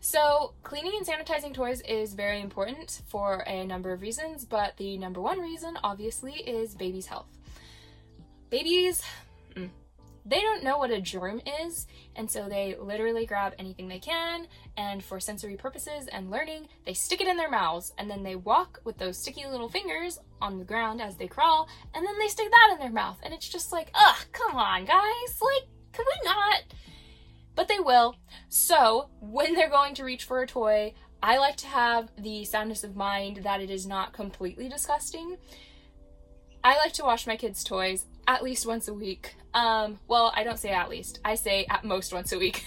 So, 0.00 0.52
cleaning 0.62 0.92
and 0.98 1.06
sanitizing 1.06 1.54
toys 1.54 1.80
is 1.88 2.12
very 2.12 2.42
important 2.42 3.00
for 3.06 3.44
a 3.46 3.64
number 3.64 3.94
of 3.94 4.02
reasons, 4.02 4.44
but 4.44 4.76
the 4.76 4.98
number 4.98 5.22
one 5.22 5.40
reason, 5.40 5.78
obviously, 5.82 6.34
is 6.34 6.74
baby's 6.74 7.06
health. 7.06 7.28
Babies, 8.50 9.02
mm, 9.54 9.70
they 10.24 10.40
don't 10.40 10.64
know 10.64 10.78
what 10.78 10.90
a 10.90 11.00
germ 11.00 11.40
is, 11.62 11.86
and 12.16 12.30
so 12.30 12.48
they 12.48 12.76
literally 12.80 13.26
grab 13.26 13.54
anything 13.58 13.88
they 13.88 13.98
can, 13.98 14.46
and 14.76 15.02
for 15.02 15.20
sensory 15.20 15.56
purposes 15.56 16.08
and 16.12 16.30
learning, 16.30 16.68
they 16.84 16.94
stick 16.94 17.20
it 17.20 17.28
in 17.28 17.36
their 17.36 17.50
mouths, 17.50 17.92
and 17.98 18.10
then 18.10 18.22
they 18.22 18.36
walk 18.36 18.80
with 18.84 18.98
those 18.98 19.18
sticky 19.18 19.46
little 19.46 19.68
fingers 19.68 20.18
on 20.40 20.58
the 20.58 20.64
ground 20.64 21.00
as 21.00 21.16
they 21.16 21.28
crawl, 21.28 21.68
and 21.94 22.06
then 22.06 22.18
they 22.18 22.28
stick 22.28 22.50
that 22.50 22.70
in 22.72 22.78
their 22.78 22.92
mouth, 22.92 23.18
and 23.22 23.32
it's 23.32 23.48
just 23.48 23.72
like, 23.72 23.90
ugh, 23.94 24.16
come 24.32 24.54
on, 24.56 24.84
guys, 24.84 25.40
like, 25.40 25.68
can 25.92 26.04
we 26.06 26.28
not? 26.28 26.62
But 27.54 27.68
they 27.68 27.80
will. 27.80 28.16
So, 28.48 29.10
when 29.20 29.54
they're 29.54 29.68
going 29.68 29.94
to 29.94 30.04
reach 30.04 30.24
for 30.24 30.42
a 30.42 30.46
toy, 30.46 30.94
I 31.22 31.38
like 31.38 31.56
to 31.56 31.66
have 31.66 32.10
the 32.16 32.44
soundness 32.44 32.84
of 32.84 32.94
mind 32.94 33.38
that 33.38 33.60
it 33.60 33.70
is 33.70 33.86
not 33.86 34.12
completely 34.12 34.68
disgusting. 34.68 35.36
I 36.68 36.76
like 36.76 36.92
to 36.94 37.02
wash 37.02 37.26
my 37.26 37.36
kids' 37.36 37.64
toys 37.64 38.04
at 38.26 38.42
least 38.42 38.66
once 38.66 38.88
a 38.88 38.92
week. 38.92 39.36
Um, 39.54 39.98
well, 40.06 40.30
I 40.36 40.44
don't 40.44 40.58
say 40.58 40.68
at 40.68 40.90
least. 40.90 41.18
I 41.24 41.34
say 41.34 41.64
at 41.70 41.82
most 41.82 42.12
once 42.12 42.30
a 42.32 42.38
week. 42.38 42.62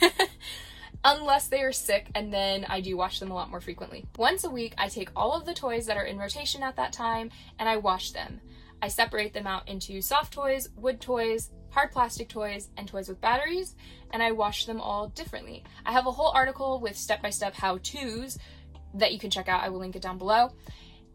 Unless 1.05 1.49
they 1.49 1.61
are 1.61 1.71
sick, 1.71 2.07
and 2.15 2.33
then 2.33 2.65
I 2.67 2.81
do 2.81 2.97
wash 2.97 3.19
them 3.19 3.29
a 3.29 3.35
lot 3.35 3.51
more 3.51 3.61
frequently. 3.61 4.07
Once 4.17 4.43
a 4.43 4.49
week, 4.49 4.73
I 4.75 4.87
take 4.87 5.11
all 5.15 5.33
of 5.33 5.45
the 5.45 5.53
toys 5.53 5.85
that 5.85 5.97
are 5.97 6.05
in 6.05 6.17
rotation 6.17 6.63
at 6.63 6.77
that 6.77 6.93
time 6.93 7.29
and 7.59 7.69
I 7.69 7.77
wash 7.77 8.09
them. 8.09 8.41
I 8.81 8.87
separate 8.87 9.35
them 9.35 9.45
out 9.45 9.69
into 9.69 10.01
soft 10.01 10.33
toys, 10.33 10.69
wood 10.75 10.99
toys, 10.99 11.51
hard 11.69 11.91
plastic 11.91 12.27
toys, 12.27 12.69
and 12.77 12.87
toys 12.87 13.07
with 13.07 13.21
batteries, 13.21 13.75
and 14.09 14.23
I 14.23 14.31
wash 14.31 14.65
them 14.65 14.81
all 14.81 15.09
differently. 15.09 15.63
I 15.85 15.91
have 15.91 16.07
a 16.07 16.11
whole 16.11 16.31
article 16.33 16.79
with 16.79 16.97
step 16.97 17.21
by 17.21 17.29
step 17.29 17.53
how 17.53 17.77
to's 17.77 18.39
that 18.95 19.13
you 19.13 19.19
can 19.19 19.29
check 19.29 19.47
out. 19.47 19.61
I 19.61 19.69
will 19.69 19.77
link 19.77 19.95
it 19.95 20.01
down 20.01 20.17
below. 20.17 20.53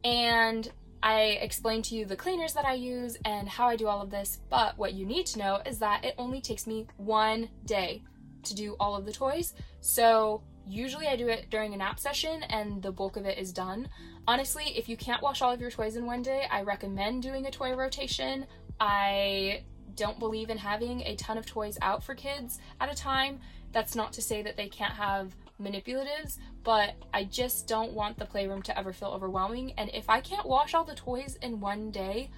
And 0.04 0.70
I 1.02 1.38
explain 1.40 1.82
to 1.82 1.94
you 1.94 2.04
the 2.04 2.16
cleaners 2.16 2.54
that 2.54 2.64
I 2.64 2.74
use 2.74 3.16
and 3.24 3.48
how 3.48 3.68
I 3.68 3.76
do 3.76 3.86
all 3.86 4.02
of 4.02 4.10
this, 4.10 4.40
but 4.50 4.76
what 4.78 4.94
you 4.94 5.06
need 5.06 5.26
to 5.26 5.38
know 5.38 5.60
is 5.64 5.78
that 5.78 6.04
it 6.04 6.14
only 6.18 6.40
takes 6.40 6.66
me 6.66 6.86
one 6.96 7.48
day 7.64 8.02
to 8.44 8.54
do 8.54 8.76
all 8.80 8.96
of 8.96 9.04
the 9.04 9.12
toys. 9.12 9.54
So 9.80 10.42
usually 10.66 11.06
I 11.06 11.16
do 11.16 11.28
it 11.28 11.50
during 11.50 11.74
a 11.74 11.76
nap 11.76 12.00
session 12.00 12.42
and 12.44 12.82
the 12.82 12.92
bulk 12.92 13.16
of 13.16 13.26
it 13.26 13.38
is 13.38 13.52
done. 13.52 13.88
Honestly, 14.26 14.64
if 14.76 14.88
you 14.88 14.96
can't 14.96 15.22
wash 15.22 15.42
all 15.42 15.52
of 15.52 15.60
your 15.60 15.70
toys 15.70 15.96
in 15.96 16.06
one 16.06 16.22
day, 16.22 16.46
I 16.50 16.62
recommend 16.62 17.22
doing 17.22 17.46
a 17.46 17.50
toy 17.50 17.74
rotation. 17.74 18.46
I 18.80 19.62
don't 19.94 20.18
believe 20.18 20.50
in 20.50 20.58
having 20.58 21.02
a 21.02 21.16
ton 21.16 21.38
of 21.38 21.46
toys 21.46 21.78
out 21.80 22.02
for 22.02 22.14
kids 22.14 22.58
at 22.80 22.92
a 22.92 22.94
time. 22.94 23.40
That's 23.72 23.94
not 23.94 24.12
to 24.14 24.22
say 24.22 24.42
that 24.42 24.56
they 24.56 24.68
can't 24.68 24.94
have 24.94 25.34
manipulatives, 25.60 26.38
but 26.62 26.94
I 27.12 27.24
just 27.24 27.66
don't 27.66 27.92
want 27.92 28.18
the 28.18 28.26
playroom 28.26 28.62
to 28.62 28.78
ever 28.78 28.92
feel 28.92 29.08
overwhelming. 29.08 29.72
And 29.78 29.90
if 29.94 30.08
I 30.08 30.20
can't 30.20 30.46
wash 30.46 30.74
all 30.74 30.84
the 30.84 30.94
toys 30.94 31.38
in 31.42 31.60
one 31.60 31.90
day, 31.90 32.30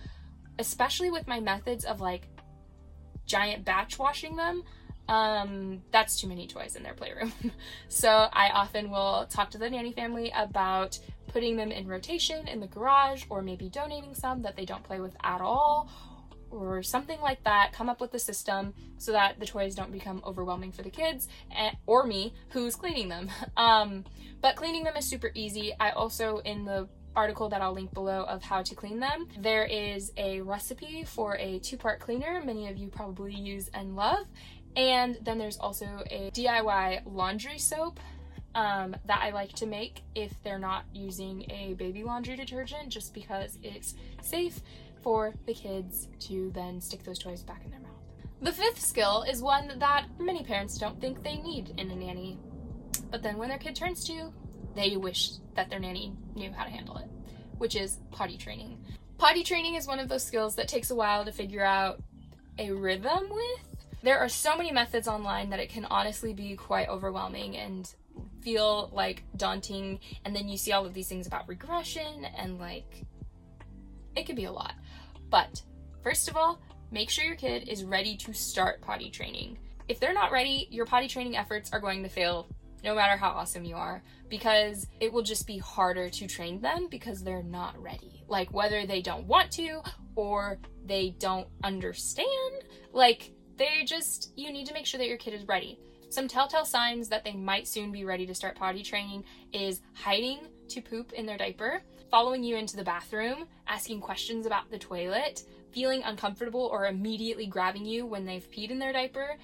especially 0.59 1.11
with 1.11 1.27
my 1.27 1.41
methods 1.41 1.85
of 1.85 2.01
like 2.01 2.29
giant 3.27 3.65
batch 3.65 3.99
washing 3.99 4.37
them, 4.37 4.63
um, 5.09 5.83
that's 5.91 6.21
too 6.21 6.29
many 6.29 6.47
toys 6.47 6.77
in 6.77 6.83
their 6.83 6.95
playroom. 6.95 7.33
so 7.89 8.29
I 8.33 8.51
often 8.51 8.91
will 8.91 9.27
talk 9.31 9.51
to 9.53 9.59
the 9.59 9.71
nanny 9.71 9.93
family 9.93 10.33
about 10.37 10.99
putting 11.29 11.57
them 11.57 11.71
in 11.71 11.87
rotation 11.87 12.49
in 12.49 12.61
the 12.61 12.67
garage 12.67 13.25
or 13.29 13.43
maybe 13.43 13.69
donating 13.69 14.15
some 14.15 14.43
that 14.43 14.57
they 14.57 14.65
don't 14.65 14.83
play 14.83 15.01
with 15.01 15.15
at 15.23 15.41
all 15.41 15.91
or 16.51 16.83
something 16.83 17.21
like 17.21 17.45
that. 17.45 17.73
Come 17.73 17.89
up 17.89 18.01
with 18.01 18.15
a 18.15 18.19
system 18.19 18.75
so 18.97 19.13
that 19.13 19.39
the 19.39 19.47
toys 19.47 19.75
don't 19.75 19.93
become 19.93 20.23
overwhelming 20.25 20.73
for 20.73 20.83
the 20.83 20.91
kids 20.91 21.29
and, 21.51 21.77
or 21.87 22.07
me 22.07 22.35
who's 22.51 22.77
cleaning 22.77 23.09
them. 23.09 23.31
Um, 23.57 24.05
but 24.41 24.55
cleaning 24.55 24.85
them 24.85 24.97
is 24.97 25.05
super 25.05 25.33
easy. 25.35 25.75
I 25.81 25.91
also, 25.91 26.39
in 26.39 26.65
the 26.65 26.89
article 27.17 27.49
that 27.49 27.61
I'll 27.61 27.73
link 27.73 27.93
below 27.93 28.23
of 28.23 28.45
how 28.45 28.63
to 28.63 28.75
clean 28.77 29.01
them. 29.01 29.27
There 29.37 29.65
is 29.65 30.13
a 30.17 30.41
recipe 30.43 31.03
for 31.05 31.37
a 31.37 31.59
two 31.59 31.77
part 31.77 31.99
cleaner, 31.99 32.41
many 32.45 32.69
of 32.69 32.77
you 32.77 32.89
probably 32.89 33.35
use 33.35 33.69
and 33.75 33.97
love. 33.97 34.27
And 34.77 35.19
then 35.23 35.39
there's 35.39 35.57
also 35.59 36.05
a 36.11 36.31
DIY 36.31 37.03
laundry 37.07 37.59
soap 37.59 37.99
um, 38.55 38.97
that 39.07 39.21
I 39.23 39.31
like 39.31 39.53
to 39.55 39.67
make 39.67 40.03
if 40.15 40.33
they're 40.43 40.59
not 40.59 40.85
using 40.93 41.51
a 41.51 41.75
baby 41.75 42.05
laundry 42.05 42.37
detergent, 42.37 42.89
just 42.89 43.13
because 43.13 43.59
it's 43.63 43.95
safe 44.23 44.61
for 45.09 45.33
the 45.47 45.55
kids 45.55 46.07
to 46.21 46.51
then 46.51 46.83
stick 46.83 47.03
those 47.03 47.19
toys 47.19 47.41
back 47.41 47.65
in 47.65 47.71
their 47.71 47.81
mouth. 47.81 47.97
The 48.43 48.53
fifth 48.53 48.79
skill 48.79 49.25
is 49.27 49.41
one 49.41 49.73
that 49.79 50.05
many 50.19 50.45
parents 50.45 50.77
don't 50.77 51.01
think 51.01 51.23
they 51.23 51.39
need 51.39 51.73
in 51.79 51.91
a 51.91 51.97
nanny, 51.97 52.39
but 53.11 53.23
then 53.23 53.39
when 53.39 53.49
their 53.49 53.57
kid 53.57 53.75
turns 53.75 54.05
two, 54.05 54.35
they 54.77 54.99
wish 54.99 55.31
that 55.55 55.71
their 55.71 55.79
nanny 55.79 56.13
knew 56.35 56.53
how 56.53 56.65
to 56.65 56.71
handle 56.71 56.99
it, 56.99 57.09
which 57.57 57.75
is 57.75 58.01
potty 58.11 58.37
training. 58.37 58.85
Potty 59.17 59.45
training 59.45 59.77
is 59.77 59.87
one 59.87 59.99
of 59.99 60.11
those 60.11 60.23
skills 60.23 60.57
that 60.57 60.69
takes 60.69 60.91
a 60.91 60.95
while 60.95 61.25
to 61.25 61.33
figure 61.33 61.65
out 61.65 62.03
a 62.59 62.71
rhythm 62.71 63.31
with. 63.31 63.79
There 64.03 64.19
are 64.19 64.29
so 64.29 64.59
many 64.59 64.73
methods 64.73 65.09
online 65.09 65.49
that 65.49 65.59
it 65.59 65.71
can 65.71 65.87
honestly 65.87 66.35
be 66.35 66.55
quite 66.55 66.91
overwhelming 66.91 67.57
and 67.57 67.91
feel 68.43 68.91
like 68.93 69.23
daunting. 69.39 70.01
And 70.27 70.37
then 70.37 70.51
you 70.51 70.59
see 70.59 70.73
all 70.73 70.85
of 70.85 70.93
these 70.93 71.09
things 71.09 71.27
about 71.27 71.49
regression 71.49 72.27
and 72.37 72.59
like 72.59 73.07
it 74.19 74.27
can 74.27 74.37
be 74.37 74.45
a 74.45 74.53
lot. 74.53 74.75
But 75.31 75.63
first 76.03 76.29
of 76.29 76.37
all, 76.37 76.61
make 76.91 77.11
sure 77.11 77.25
your 77.25 77.37
kid 77.37 77.69
is 77.69 77.85
ready 77.85 78.17
to 78.19 78.33
start 78.33 78.81
potty 78.81 79.11
training. 79.11 79.59
If 79.89 80.01
they're 80.01 80.13
not 80.13 80.33
ready, 80.33 80.69
your 80.71 80.87
potty 80.87 81.09
training 81.09 81.37
efforts 81.37 81.73
are 81.73 81.81
going 81.81 82.03
to 82.03 82.09
fail 82.09 82.49
no 82.85 82.95
matter 82.95 83.17
how 83.17 83.31
awesome 83.31 83.65
you 83.65 83.77
are 83.77 84.03
because 84.29 84.87
it 85.01 85.13
will 85.13 85.23
just 85.23 85.47
be 85.47 85.59
harder 85.59 86.09
to 86.09 86.27
train 86.27 86.61
them 86.61 86.89
because 86.91 87.23
they're 87.23 87.43
not 87.43 87.81
ready. 87.83 88.25
Like 88.29 88.53
whether 88.53 88.87
they 88.87 89.03
don't 89.03 89.27
want 89.27 89.51
to 89.53 89.81
or 90.15 90.59
they 90.85 91.15
don't 91.19 91.49
understand, 91.65 92.63
like 92.93 93.33
they 93.57 93.85
just, 93.85 94.33
you 94.37 94.53
need 94.53 94.67
to 94.67 94.75
make 94.75 94.87
sure 94.87 94.99
that 94.99 95.09
your 95.09 95.17
kid 95.17 95.35
is 95.35 95.47
ready. 95.49 95.81
Some 96.11 96.29
telltale 96.29 96.65
signs 96.65 97.09
that 97.09 97.25
they 97.25 97.35
might 97.35 97.69
soon 97.69 97.93
be 97.93 98.05
ready 98.05 98.27
to 98.27 98.35
start 98.35 98.57
potty 98.57 98.83
training 98.83 99.25
is 99.53 99.83
hiding 99.93 100.41
to 100.69 100.81
poop 100.81 101.13
in 101.13 101.27
their 101.27 101.39
diaper, 101.39 101.83
following 102.11 102.43
you 102.43 102.57
into 102.57 102.77
the 102.77 102.85
bathroom, 102.85 103.47
asking 103.67 104.01
questions 104.01 104.47
about 104.47 104.71
the 104.71 104.79
toilet, 104.79 105.43
feeling 105.73 106.03
uncomfortable 106.05 106.69
or 106.73 106.87
immediately 106.87 107.47
grabbing 107.47 107.85
you 107.85 108.07
when 108.07 108.25
they've 108.25 108.51
peed 108.51 108.71
in 108.71 108.79
their 108.79 108.93
diaper. 108.93 109.37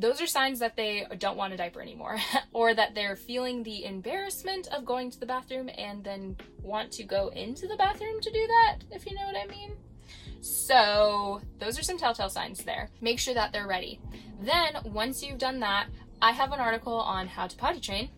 Those 0.00 0.20
are 0.20 0.26
signs 0.26 0.58
that 0.58 0.76
they 0.76 1.06
don't 1.18 1.36
want 1.36 1.52
a 1.52 1.56
diaper 1.56 1.80
anymore, 1.80 2.18
or 2.52 2.74
that 2.74 2.94
they're 2.94 3.16
feeling 3.16 3.62
the 3.62 3.84
embarrassment 3.84 4.66
of 4.68 4.84
going 4.84 5.10
to 5.10 5.20
the 5.20 5.26
bathroom 5.26 5.70
and 5.76 6.02
then 6.02 6.36
want 6.62 6.90
to 6.92 7.04
go 7.04 7.28
into 7.28 7.68
the 7.68 7.76
bathroom 7.76 8.20
to 8.20 8.30
do 8.32 8.46
that, 8.46 8.78
if 8.90 9.06
you 9.06 9.16
know 9.16 9.26
what 9.26 9.36
I 9.36 9.46
mean. 9.46 9.72
So, 10.40 11.40
those 11.60 11.78
are 11.78 11.84
some 11.84 11.98
telltale 11.98 12.28
signs 12.28 12.64
there. 12.64 12.90
Make 13.00 13.20
sure 13.20 13.34
that 13.34 13.52
they're 13.52 13.68
ready. 13.68 14.00
Then, 14.40 14.76
once 14.86 15.22
you've 15.22 15.38
done 15.38 15.60
that, 15.60 15.86
I 16.20 16.32
have 16.32 16.52
an 16.52 16.58
article 16.58 16.94
on 16.94 17.28
how 17.28 17.46
to 17.46 17.56
potty 17.56 17.78
train. 17.78 18.10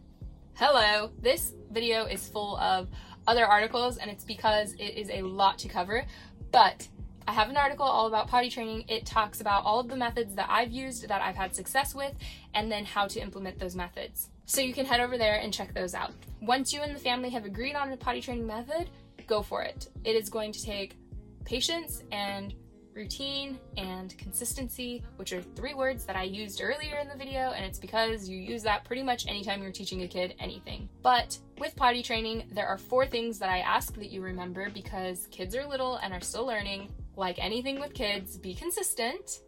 Hello! 0.56 1.10
This 1.20 1.52
video 1.72 2.04
is 2.04 2.28
full 2.28 2.56
of 2.58 2.86
other 3.26 3.44
articles, 3.44 3.96
and 3.96 4.08
it's 4.08 4.22
because 4.22 4.72
it 4.74 4.96
is 4.96 5.10
a 5.10 5.22
lot 5.22 5.58
to 5.58 5.68
cover. 5.68 6.04
But 6.52 6.86
I 7.26 7.32
have 7.32 7.50
an 7.50 7.56
article 7.56 7.84
all 7.84 8.06
about 8.06 8.28
potty 8.28 8.50
training. 8.50 8.84
It 8.86 9.04
talks 9.04 9.40
about 9.40 9.64
all 9.64 9.80
of 9.80 9.88
the 9.88 9.96
methods 9.96 10.36
that 10.36 10.46
I've 10.48 10.70
used 10.70 11.08
that 11.08 11.20
I've 11.20 11.34
had 11.34 11.56
success 11.56 11.92
with, 11.92 12.12
and 12.54 12.70
then 12.70 12.84
how 12.84 13.08
to 13.08 13.18
implement 13.18 13.58
those 13.58 13.74
methods. 13.74 14.30
So 14.46 14.60
you 14.60 14.72
can 14.72 14.86
head 14.86 15.00
over 15.00 15.18
there 15.18 15.40
and 15.40 15.52
check 15.52 15.74
those 15.74 15.92
out. 15.92 16.12
Once 16.40 16.72
you 16.72 16.82
and 16.82 16.94
the 16.94 17.00
family 17.00 17.30
have 17.30 17.44
agreed 17.44 17.74
on 17.74 17.90
a 17.90 17.96
potty 17.96 18.20
training 18.20 18.46
method, 18.46 18.90
go 19.26 19.42
for 19.42 19.64
it. 19.64 19.88
It 20.04 20.14
is 20.14 20.28
going 20.28 20.52
to 20.52 20.62
take 20.62 20.96
patience 21.44 22.04
and 22.12 22.54
routine 22.94 23.58
and 23.76 24.16
consistency, 24.18 25.04
which 25.16 25.32
are 25.32 25.42
three 25.42 25.74
words 25.74 26.04
that 26.04 26.16
I 26.16 26.22
used 26.22 26.62
earlier 26.62 26.98
in 26.98 27.08
the 27.08 27.16
video, 27.16 27.50
and 27.50 27.64
it's 27.64 27.78
because 27.78 28.28
you 28.28 28.38
use 28.38 28.62
that 28.62 28.84
pretty 28.84 29.02
much 29.02 29.26
anytime 29.26 29.62
you're 29.62 29.72
teaching 29.72 30.02
a 30.02 30.08
kid 30.08 30.34
anything. 30.38 30.88
But 31.02 31.36
with 31.58 31.76
potty 31.76 32.02
training, 32.02 32.44
there 32.52 32.66
are 32.66 32.78
four 32.78 33.06
things 33.06 33.38
that 33.40 33.48
I 33.48 33.58
ask 33.58 33.94
that 33.94 34.10
you 34.10 34.22
remember 34.22 34.70
because 34.70 35.26
kids 35.30 35.56
are 35.56 35.66
little 35.66 35.96
and 35.96 36.12
are 36.12 36.20
still 36.20 36.46
learning. 36.46 36.88
Like 37.16 37.38
anything 37.38 37.80
with 37.80 37.94
kids, 37.94 38.36
be 38.36 38.54
consistent 38.54 39.40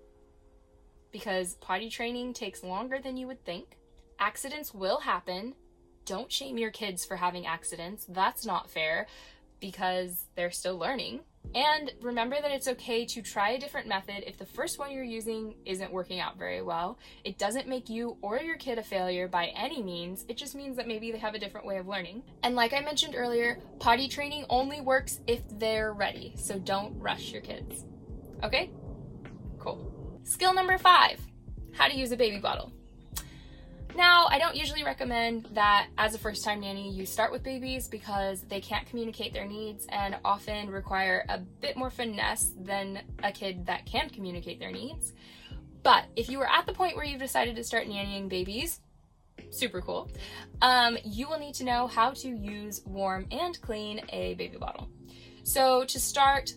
because 1.13 1.55
potty 1.55 1.89
training 1.89 2.35
takes 2.35 2.63
longer 2.63 2.99
than 3.03 3.17
you 3.17 3.27
would 3.27 3.45
think. 3.45 3.79
Accidents 4.19 4.75
will 4.75 5.01
happen. 5.01 5.55
Don't 6.05 6.31
shame 6.31 6.59
your 6.59 6.71
kids 6.71 7.05
for 7.05 7.17
having 7.17 7.47
accidents. 7.47 8.07
That's 8.09 8.47
not 8.47 8.71
fair 8.71 9.07
because 9.61 10.27
they're 10.35 10.51
still 10.51 10.79
learning. 10.79 11.21
And 11.55 11.93
remember 12.03 12.37
that 12.41 12.51
it's 12.51 12.69
okay 12.69 13.07
to 13.07 13.23
try 13.23 13.51
a 13.51 13.59
different 13.59 13.87
method 13.87 14.25
if 14.27 14.37
the 14.37 14.47
first 14.47 14.79
one 14.79 14.93
you're 14.93 15.05
using 15.05 15.55
isn't 15.65 15.93
working 15.93 16.21
out 16.21 16.39
very 16.39 16.63
well. 16.63 16.99
It 17.25 17.39
doesn't 17.39 17.69
make 17.69 17.89
you 17.89 18.17
or 18.21 18.39
your 18.39 18.57
kid 18.57 18.79
a 18.79 18.83
failure 18.83 19.29
by 19.29 19.47
any 19.57 19.83
means, 19.83 20.25
it 20.29 20.37
just 20.37 20.55
means 20.55 20.77
that 20.77 20.89
maybe 20.89 21.13
they 21.13 21.19
have 21.19 21.35
a 21.35 21.39
different 21.39 21.67
way 21.67 21.79
of 21.79 21.89
learning. 21.89 22.23
And 22.43 22.55
like 22.55 22.73
I 22.73 22.81
mentioned 22.81 23.15
earlier, 23.17 23.61
potty 23.79 24.09
training 24.09 24.45
only 24.51 24.81
works 24.81 25.21
if 25.27 25.41
they're 25.59 25.93
ready, 25.93 26.35
so 26.37 26.59
don't 26.59 26.99
rush 26.99 27.33
your 27.33 27.43
kids. 27.43 27.85
Okay? 28.43 28.71
Cool. 29.59 30.21
Skill 30.25 30.53
number 30.53 30.77
five 30.79 31.21
how 31.77 31.89
to 31.89 31.97
use 31.97 32.11
a 32.11 32.17
baby 32.17 32.39
bottle. 32.39 32.73
Now, 33.97 34.27
I 34.29 34.39
don't 34.39 34.55
usually 34.55 34.85
recommend 34.85 35.49
that 35.55 35.87
as 35.97 36.15
a 36.15 36.19
first 36.19 36.45
time 36.45 36.61
nanny 36.61 36.93
you 36.93 37.07
start 37.07 37.33
with 37.33 37.43
babies 37.43 37.89
because 37.89 38.43
they 38.43 38.61
can't 38.61 38.87
communicate 38.87 39.33
their 39.33 39.47
needs 39.47 39.87
and 39.89 40.19
often 40.23 40.69
require 40.69 41.25
a 41.31 41.39
bit 41.39 41.79
more 41.79 41.89
finesse 41.89 42.53
than 42.61 43.01
a 43.23 43.33
kid 43.33 43.65
that 43.67 43.87
can 43.87 44.11
communicate 44.11 44.61
their 44.61 44.71
needs. 44.71 45.15
But 45.83 46.05
if 46.15 46.29
you 46.29 46.39
are 46.43 46.47
at 46.47 46.67
the 46.67 46.75
point 46.75 46.95
where 46.95 47.07
you've 47.07 47.21
decided 47.21 47.57
to 47.57 47.65
start 47.65 47.87
nannying 47.87 48.29
babies, 48.29 48.81
super 49.49 49.81
cool, 49.81 50.11
um, 50.61 50.99
you 51.03 51.27
will 51.27 51.39
need 51.39 51.55
to 51.55 51.65
know 51.65 51.87
how 51.87 52.11
to 52.11 52.29
use, 52.29 52.83
warm, 52.85 53.27
and 53.31 53.59
clean 53.63 54.03
a 54.11 54.35
baby 54.35 54.59
bottle. 54.59 54.91
So, 55.43 55.85
to 55.87 55.99
start, 55.99 56.53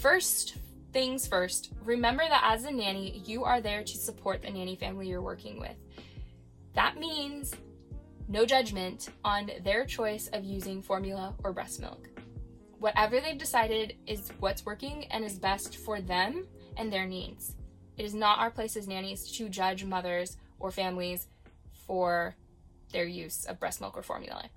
first 0.00 0.58
things 0.92 1.26
first, 1.26 1.72
remember 1.84 2.22
that 2.28 2.44
as 2.44 2.64
a 2.64 2.70
nanny, 2.70 3.22
you 3.26 3.42
are 3.42 3.60
there 3.60 3.82
to 3.82 3.98
support 3.98 4.42
the 4.42 4.50
nanny 4.50 4.76
family 4.76 5.08
you're 5.08 5.22
working 5.22 5.58
with. 5.58 5.74
That 6.74 6.96
means 6.96 7.54
no 8.28 8.46
judgment 8.46 9.08
on 9.24 9.50
their 9.62 9.84
choice 9.84 10.28
of 10.28 10.44
using 10.44 10.82
formula 10.82 11.34
or 11.44 11.52
breast 11.52 11.80
milk. 11.80 12.08
Whatever 12.78 13.20
they've 13.20 13.38
decided 13.38 13.96
is 14.06 14.32
what's 14.40 14.64
working 14.64 15.04
and 15.10 15.24
is 15.24 15.38
best 15.38 15.76
for 15.76 16.00
them 16.00 16.46
and 16.76 16.92
their 16.92 17.06
needs. 17.06 17.56
It 17.96 18.04
is 18.04 18.14
not 18.14 18.38
our 18.38 18.50
place 18.50 18.76
as 18.76 18.88
nannies 18.88 19.30
to 19.36 19.48
judge 19.48 19.84
mothers 19.84 20.36
or 20.58 20.70
families 20.70 21.28
for 21.86 22.34
their 22.92 23.04
use 23.04 23.44
of 23.44 23.60
breast 23.60 23.80
milk 23.80 23.96
or 23.96 24.02
formula. 24.02 24.48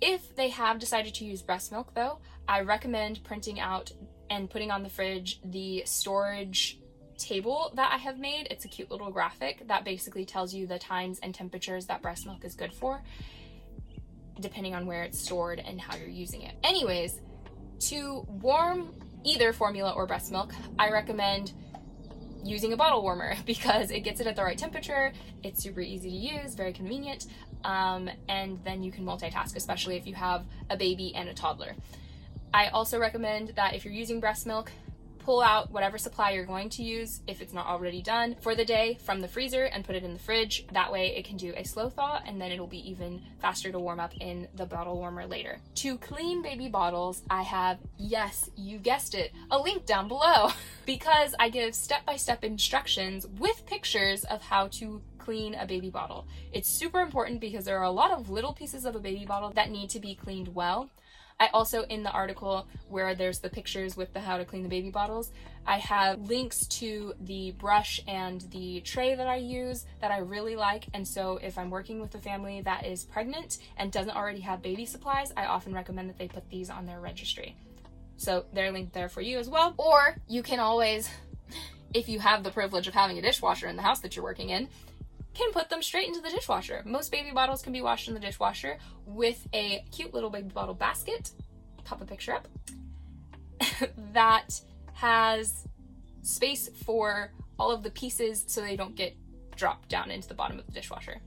If 0.00 0.36
they 0.36 0.50
have 0.50 0.78
decided 0.78 1.14
to 1.14 1.24
use 1.24 1.42
breast 1.42 1.72
milk, 1.72 1.94
though, 1.94 2.18
I 2.46 2.60
recommend 2.60 3.24
printing 3.24 3.58
out 3.60 3.90
and 4.28 4.50
putting 4.50 4.70
on 4.70 4.82
the 4.82 4.88
fridge 4.88 5.40
the 5.44 5.82
storage 5.86 6.78
table 7.18 7.72
that 7.76 7.92
I 7.92 7.96
have 7.98 8.18
made. 8.18 8.48
It's 8.50 8.64
a 8.64 8.68
cute 8.68 8.90
little 8.90 9.10
graphic 9.10 9.66
that 9.68 9.84
basically 9.84 10.24
tells 10.24 10.52
you 10.54 10.66
the 10.66 10.78
times 10.78 11.18
and 11.22 11.34
temperatures 11.34 11.86
that 11.86 12.02
breast 12.02 12.26
milk 12.26 12.44
is 12.44 12.54
good 12.54 12.72
for. 12.72 13.02
depending 14.40 14.74
on 14.74 14.84
where 14.86 15.04
it's 15.04 15.20
stored 15.20 15.60
and 15.60 15.80
how 15.80 15.96
you're 15.96 16.08
using 16.08 16.42
it. 16.42 16.54
Anyways, 16.64 17.20
to 17.78 18.26
warm 18.28 18.92
either 19.24 19.52
formula 19.52 19.92
or 19.92 20.06
breast 20.06 20.32
milk, 20.32 20.52
I 20.78 20.90
recommend 20.90 21.52
using 22.44 22.72
a 22.72 22.76
bottle 22.76 23.02
warmer 23.02 23.34
because 23.46 23.90
it 23.90 24.00
gets 24.00 24.20
it 24.20 24.26
at 24.26 24.36
the 24.36 24.42
right 24.42 24.58
temperature. 24.58 25.12
It's 25.42 25.62
super 25.62 25.80
easy 25.80 26.10
to 26.10 26.16
use, 26.16 26.54
very 26.54 26.72
convenient, 26.72 27.26
um, 27.64 28.10
and 28.28 28.58
then 28.64 28.82
you 28.82 28.90
can 28.92 29.04
multitask, 29.04 29.56
especially 29.56 29.96
if 29.96 30.06
you 30.06 30.14
have 30.14 30.44
a 30.68 30.76
baby 30.76 31.14
and 31.14 31.28
a 31.28 31.34
toddler. 31.34 31.74
I 32.52 32.68
also 32.68 32.98
recommend 32.98 33.50
that 33.56 33.74
if 33.74 33.84
you're 33.84 33.94
using 33.94 34.20
breast 34.20 34.46
milk, 34.46 34.70
pull 35.24 35.40
out 35.40 35.70
whatever 35.70 35.96
supply 35.96 36.30
you're 36.30 36.44
going 36.44 36.68
to 36.68 36.82
use, 36.82 37.20
if 37.26 37.40
it's 37.40 37.54
not 37.54 37.66
already 37.66 38.02
done, 38.02 38.36
for 38.40 38.54
the 38.54 38.64
day 38.64 38.98
from 39.04 39.20
the 39.20 39.28
freezer 39.28 39.64
and 39.64 39.84
put 39.84 39.96
it 39.96 40.04
in 40.04 40.12
the 40.12 40.18
fridge. 40.18 40.66
That 40.72 40.92
way 40.92 41.16
it 41.16 41.24
can 41.24 41.36
do 41.36 41.54
a 41.56 41.64
slow 41.64 41.88
thaw 41.88 42.20
and 42.26 42.40
then 42.40 42.52
it'll 42.52 42.66
be 42.66 42.90
even 42.90 43.22
faster 43.40 43.72
to 43.72 43.78
warm 43.78 44.00
up 44.00 44.12
in 44.20 44.48
the 44.54 44.66
bottle 44.66 44.96
warmer 44.96 45.26
later. 45.26 45.60
To 45.76 45.96
clean 45.98 46.42
baby 46.42 46.68
bottles, 46.68 47.22
I 47.30 47.42
have, 47.42 47.78
yes, 47.96 48.50
you 48.56 48.78
guessed 48.78 49.14
it, 49.14 49.32
a 49.50 49.58
link 49.58 49.86
down 49.86 50.08
below 50.08 50.50
because 50.86 51.34
I 51.38 51.48
give 51.48 51.74
step 51.74 52.04
by 52.04 52.16
step 52.16 52.44
instructions 52.44 53.26
with 53.38 53.64
pictures 53.66 54.24
of 54.24 54.42
how 54.42 54.68
to 54.72 55.00
clean 55.18 55.54
a 55.54 55.66
baby 55.66 55.88
bottle. 55.88 56.26
It's 56.52 56.68
super 56.68 57.00
important 57.00 57.40
because 57.40 57.64
there 57.64 57.78
are 57.78 57.84
a 57.84 57.90
lot 57.90 58.10
of 58.10 58.28
little 58.28 58.52
pieces 58.52 58.84
of 58.84 58.94
a 58.94 59.00
baby 59.00 59.24
bottle 59.24 59.50
that 59.52 59.70
need 59.70 59.88
to 59.90 60.00
be 60.00 60.14
cleaned 60.14 60.54
well. 60.54 60.90
I 61.40 61.48
also, 61.52 61.82
in 61.82 62.04
the 62.04 62.12
article 62.12 62.68
where 62.88 63.14
there's 63.14 63.40
the 63.40 63.50
pictures 63.50 63.96
with 63.96 64.12
the 64.12 64.20
how 64.20 64.38
to 64.38 64.44
clean 64.44 64.62
the 64.62 64.68
baby 64.68 64.90
bottles, 64.90 65.32
I 65.66 65.78
have 65.78 66.20
links 66.28 66.66
to 66.66 67.14
the 67.20 67.50
brush 67.52 68.00
and 68.06 68.40
the 68.52 68.80
tray 68.82 69.14
that 69.14 69.26
I 69.26 69.36
use 69.36 69.84
that 70.00 70.12
I 70.12 70.18
really 70.18 70.54
like. 70.54 70.86
And 70.94 71.06
so, 71.06 71.38
if 71.42 71.58
I'm 71.58 71.70
working 71.70 72.00
with 72.00 72.14
a 72.14 72.20
family 72.20 72.60
that 72.62 72.86
is 72.86 73.02
pregnant 73.04 73.58
and 73.76 73.90
doesn't 73.90 74.16
already 74.16 74.40
have 74.40 74.62
baby 74.62 74.86
supplies, 74.86 75.32
I 75.36 75.46
often 75.46 75.74
recommend 75.74 76.08
that 76.08 76.18
they 76.18 76.28
put 76.28 76.48
these 76.50 76.70
on 76.70 76.86
their 76.86 77.00
registry. 77.00 77.56
So, 78.16 78.44
they're 78.52 78.70
linked 78.70 78.92
there 78.92 79.08
for 79.08 79.20
you 79.20 79.38
as 79.38 79.48
well. 79.48 79.74
Or 79.76 80.16
you 80.28 80.42
can 80.42 80.60
always, 80.60 81.10
if 81.92 82.08
you 82.08 82.20
have 82.20 82.44
the 82.44 82.50
privilege 82.52 82.86
of 82.86 82.94
having 82.94 83.18
a 83.18 83.22
dishwasher 83.22 83.66
in 83.66 83.74
the 83.74 83.82
house 83.82 84.00
that 84.00 84.14
you're 84.14 84.24
working 84.24 84.50
in, 84.50 84.68
can 85.34 85.52
put 85.52 85.68
them 85.68 85.82
straight 85.82 86.08
into 86.08 86.20
the 86.20 86.30
dishwasher. 86.30 86.82
Most 86.86 87.10
baby 87.10 87.30
bottles 87.32 87.62
can 87.62 87.72
be 87.72 87.82
washed 87.82 88.08
in 88.08 88.14
the 88.14 88.20
dishwasher 88.20 88.78
with 89.04 89.46
a 89.52 89.84
cute 89.90 90.14
little 90.14 90.30
baby 90.30 90.48
bottle 90.48 90.74
basket. 90.74 91.32
Pop 91.84 92.00
a 92.00 92.04
picture 92.04 92.32
up. 92.32 92.48
that 94.12 94.60
has 94.94 95.66
space 96.22 96.68
for 96.84 97.32
all 97.58 97.70
of 97.70 97.82
the 97.82 97.90
pieces 97.90 98.44
so 98.46 98.60
they 98.60 98.76
don't 98.76 98.94
get 98.94 99.16
dropped 99.56 99.88
down 99.88 100.10
into 100.10 100.28
the 100.28 100.34
bottom 100.34 100.58
of 100.58 100.66
the 100.66 100.72
dishwasher. 100.72 101.20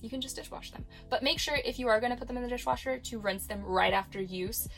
You 0.00 0.10
can 0.10 0.20
just 0.20 0.36
dishwash 0.36 0.72
them. 0.72 0.84
But 1.10 1.22
make 1.22 1.38
sure 1.38 1.56
if 1.64 1.78
you 1.78 1.88
are 1.88 2.00
going 2.00 2.10
to 2.10 2.18
put 2.18 2.26
them 2.26 2.36
in 2.36 2.42
the 2.42 2.48
dishwasher 2.48 2.98
to 2.98 3.18
rinse 3.18 3.46
them 3.46 3.62
right 3.62 3.92
after 3.92 4.20
use 4.20 4.68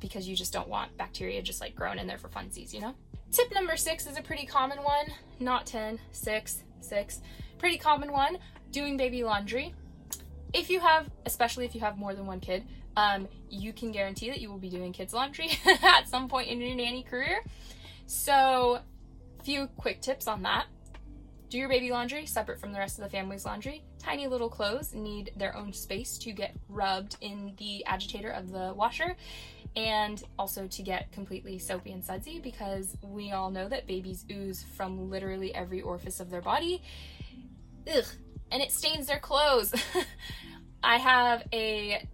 because 0.00 0.26
you 0.26 0.34
just 0.34 0.52
don't 0.52 0.68
want 0.68 0.96
bacteria 0.96 1.42
just 1.42 1.60
like 1.60 1.74
growing 1.74 1.98
in 1.98 2.06
there 2.06 2.18
for 2.18 2.28
funsies, 2.28 2.72
you 2.72 2.80
know? 2.80 2.94
Tip 3.32 3.52
number 3.52 3.76
six 3.76 4.06
is 4.06 4.16
a 4.16 4.22
pretty 4.22 4.46
common 4.46 4.78
one, 4.78 5.06
not 5.40 5.66
10, 5.66 5.98
six 6.12 6.62
six. 6.84 7.20
Pretty 7.58 7.78
common 7.78 8.12
one, 8.12 8.38
doing 8.70 8.96
baby 8.96 9.24
laundry. 9.24 9.74
If 10.52 10.70
you 10.70 10.80
have, 10.80 11.10
especially 11.26 11.64
if 11.64 11.74
you 11.74 11.80
have 11.80 11.98
more 11.98 12.14
than 12.14 12.26
one 12.26 12.40
kid, 12.40 12.64
um, 12.96 13.28
you 13.50 13.72
can 13.72 13.90
guarantee 13.90 14.30
that 14.30 14.40
you 14.40 14.50
will 14.50 14.58
be 14.58 14.70
doing 14.70 14.92
kids' 14.92 15.12
laundry 15.12 15.50
at 15.82 16.08
some 16.08 16.28
point 16.28 16.48
in 16.48 16.60
your 16.60 16.76
nanny 16.76 17.02
career. 17.02 17.42
So, 18.06 18.80
few 19.42 19.66
quick 19.76 20.00
tips 20.00 20.28
on 20.28 20.42
that. 20.42 20.66
Do 21.48 21.58
your 21.58 21.68
baby 21.68 21.90
laundry 21.90 22.26
separate 22.26 22.60
from 22.60 22.72
the 22.72 22.78
rest 22.78 22.98
of 22.98 23.04
the 23.04 23.10
family's 23.10 23.44
laundry. 23.44 23.82
Tiny 24.04 24.26
little 24.26 24.50
clothes 24.50 24.92
need 24.92 25.32
their 25.34 25.56
own 25.56 25.72
space 25.72 26.18
to 26.18 26.32
get 26.32 26.54
rubbed 26.68 27.16
in 27.22 27.54
the 27.56 27.82
agitator 27.86 28.28
of 28.28 28.50
the 28.50 28.74
washer 28.76 29.16
and 29.76 30.22
also 30.38 30.66
to 30.66 30.82
get 30.82 31.10
completely 31.10 31.58
soapy 31.58 31.90
and 31.90 32.04
sudsy 32.04 32.38
because 32.38 32.98
we 33.02 33.32
all 33.32 33.50
know 33.50 33.66
that 33.66 33.86
babies 33.86 34.26
ooze 34.30 34.62
from 34.76 35.08
literally 35.08 35.54
every 35.54 35.80
orifice 35.80 36.20
of 36.20 36.28
their 36.28 36.42
body. 36.42 36.82
Ugh, 37.90 38.04
and 38.52 38.62
it 38.62 38.70
stains 38.72 39.06
their 39.06 39.18
clothes. 39.18 39.74
I 40.84 40.98
have 40.98 41.44
a 41.54 42.06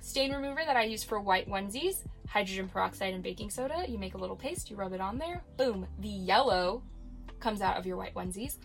stain 0.00 0.32
remover 0.32 0.62
that 0.64 0.78
I 0.78 0.84
use 0.84 1.04
for 1.04 1.20
white 1.20 1.46
onesies, 1.46 1.98
hydrogen 2.26 2.70
peroxide 2.70 3.12
and 3.12 3.22
baking 3.22 3.50
soda. 3.50 3.84
You 3.86 3.98
make 3.98 4.14
a 4.14 4.18
little 4.18 4.36
paste, 4.36 4.70
you 4.70 4.76
rub 4.76 4.94
it 4.94 5.02
on 5.02 5.18
there, 5.18 5.42
boom, 5.58 5.86
the 5.98 6.08
yellow 6.08 6.82
comes 7.38 7.60
out 7.60 7.76
of 7.76 7.84
your 7.84 7.98
white 7.98 8.14
onesies. 8.14 8.56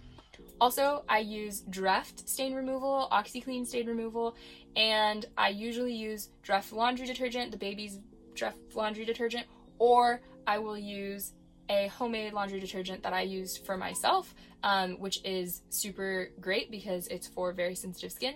Also, 0.61 1.03
I 1.09 1.17
use 1.17 1.63
Dreft 1.71 2.29
stain 2.29 2.53
removal, 2.53 3.07
OxiClean 3.11 3.65
stain 3.65 3.87
removal, 3.87 4.35
and 4.75 5.25
I 5.35 5.49
usually 5.49 5.95
use 5.95 6.29
Dreft 6.45 6.71
laundry 6.71 7.07
detergent, 7.07 7.49
the 7.49 7.57
baby's 7.57 7.97
Dreft 8.35 8.75
laundry 8.75 9.03
detergent, 9.03 9.47
or 9.79 10.21
I 10.45 10.59
will 10.59 10.77
use 10.77 11.33
a 11.67 11.87
homemade 11.87 12.33
laundry 12.33 12.59
detergent 12.59 13.01
that 13.01 13.11
I 13.11 13.23
used 13.23 13.65
for 13.65 13.75
myself, 13.75 14.35
um, 14.61 14.99
which 14.99 15.25
is 15.25 15.63
super 15.69 16.29
great 16.39 16.69
because 16.69 17.07
it's 17.07 17.27
for 17.27 17.51
very 17.53 17.73
sensitive 17.73 18.11
skin. 18.11 18.35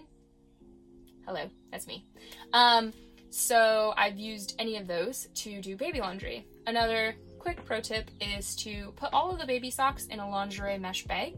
Hello, 1.27 1.47
that's 1.71 1.85
me. 1.85 2.07
Um, 2.53 2.91
so 3.29 3.93
I've 3.97 4.17
used 4.17 4.55
any 4.57 4.77
of 4.77 4.87
those 4.87 5.27
to 5.35 5.61
do 5.61 5.77
baby 5.77 5.99
laundry. 5.99 6.47
Another 6.65 7.15
quick 7.37 7.63
pro 7.65 7.81
tip 7.81 8.09
is 8.19 8.55
to 8.55 8.93
put 8.95 9.13
all 9.13 9.29
of 9.29 9.37
the 9.37 9.45
baby 9.45 9.69
socks 9.69 10.07
in 10.07 10.19
a 10.19 10.27
lingerie 10.27 10.79
mesh 10.79 11.03
bag 11.05 11.35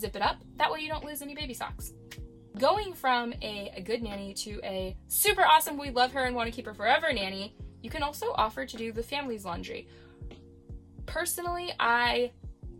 zip 0.00 0.16
it 0.16 0.22
up. 0.22 0.38
That 0.56 0.70
way 0.72 0.80
you 0.80 0.88
don't 0.88 1.04
lose 1.04 1.22
any 1.22 1.34
baby 1.34 1.54
socks. 1.54 1.92
Going 2.58 2.92
from 2.92 3.32
a, 3.42 3.72
a 3.76 3.80
good 3.80 4.02
nanny 4.02 4.34
to 4.34 4.60
a 4.64 4.96
super 5.06 5.42
awesome, 5.42 5.78
we 5.78 5.90
love 5.90 6.12
her 6.12 6.24
and 6.24 6.34
want 6.34 6.48
to 6.48 6.52
keep 6.54 6.66
her 6.66 6.74
forever 6.74 7.12
nanny, 7.12 7.54
you 7.82 7.90
can 7.90 8.02
also 8.02 8.32
offer 8.34 8.66
to 8.66 8.76
do 8.76 8.92
the 8.92 9.02
family's 9.02 9.44
laundry. 9.44 9.86
Personally, 11.06 11.72
I 11.78 12.32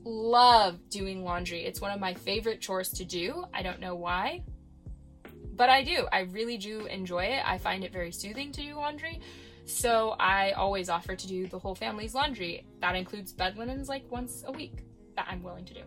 love 0.05 0.89
doing 0.89 1.25
laundry. 1.25 1.65
It's 1.65 1.81
one 1.81 1.93
of 1.93 2.01
my 2.01 2.15
favorite 2.15 2.61
chores 2.61 2.91
to 2.91 3.05
do. 3.05 3.45
I 3.55 3.63
don't 3.63 3.81
know 3.81 3.95
why, 3.95 4.43
but 5.55 5.69
I 5.69 5.83
do. 5.83 6.07
I 6.13 6.21
really 6.21 6.57
do 6.57 6.87
enjoy 6.87 7.25
it. 7.25 7.43
I 7.47 7.59
find 7.59 7.85
it 7.85 7.93
very 7.93 8.13
soothing 8.13 8.53
to 8.53 8.63
do 8.63 8.75
laundry. 8.75 9.21
So 9.67 10.17
I 10.19 10.53
always 10.53 10.89
offer 10.89 11.15
to 11.15 11.27
do 11.29 11.47
the 11.47 11.59
whole 11.59 11.75
family's 11.75 12.15
laundry. 12.15 12.67
That 12.81 12.97
includes 12.97 13.33
bed 13.33 13.57
linens 13.57 13.89
like 13.89 14.11
once 14.11 14.43
a 14.47 14.53
week 14.53 14.85
that 15.17 15.27
I'm 15.31 15.43
willing 15.43 15.65
to 15.67 15.75
do. 15.75 15.83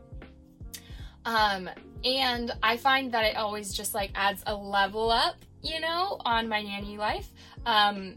Um, 1.25 1.69
and 2.03 2.51
I 2.61 2.77
find 2.77 3.13
that 3.13 3.25
it 3.25 3.37
always 3.37 3.73
just 3.73 3.93
like 3.93 4.11
adds 4.15 4.43
a 4.45 4.55
level 4.55 5.09
up, 5.09 5.35
you 5.61 5.79
know, 5.79 6.17
on 6.25 6.49
my 6.49 6.61
nanny 6.61 6.97
life. 6.97 7.29
Um, 7.65 8.15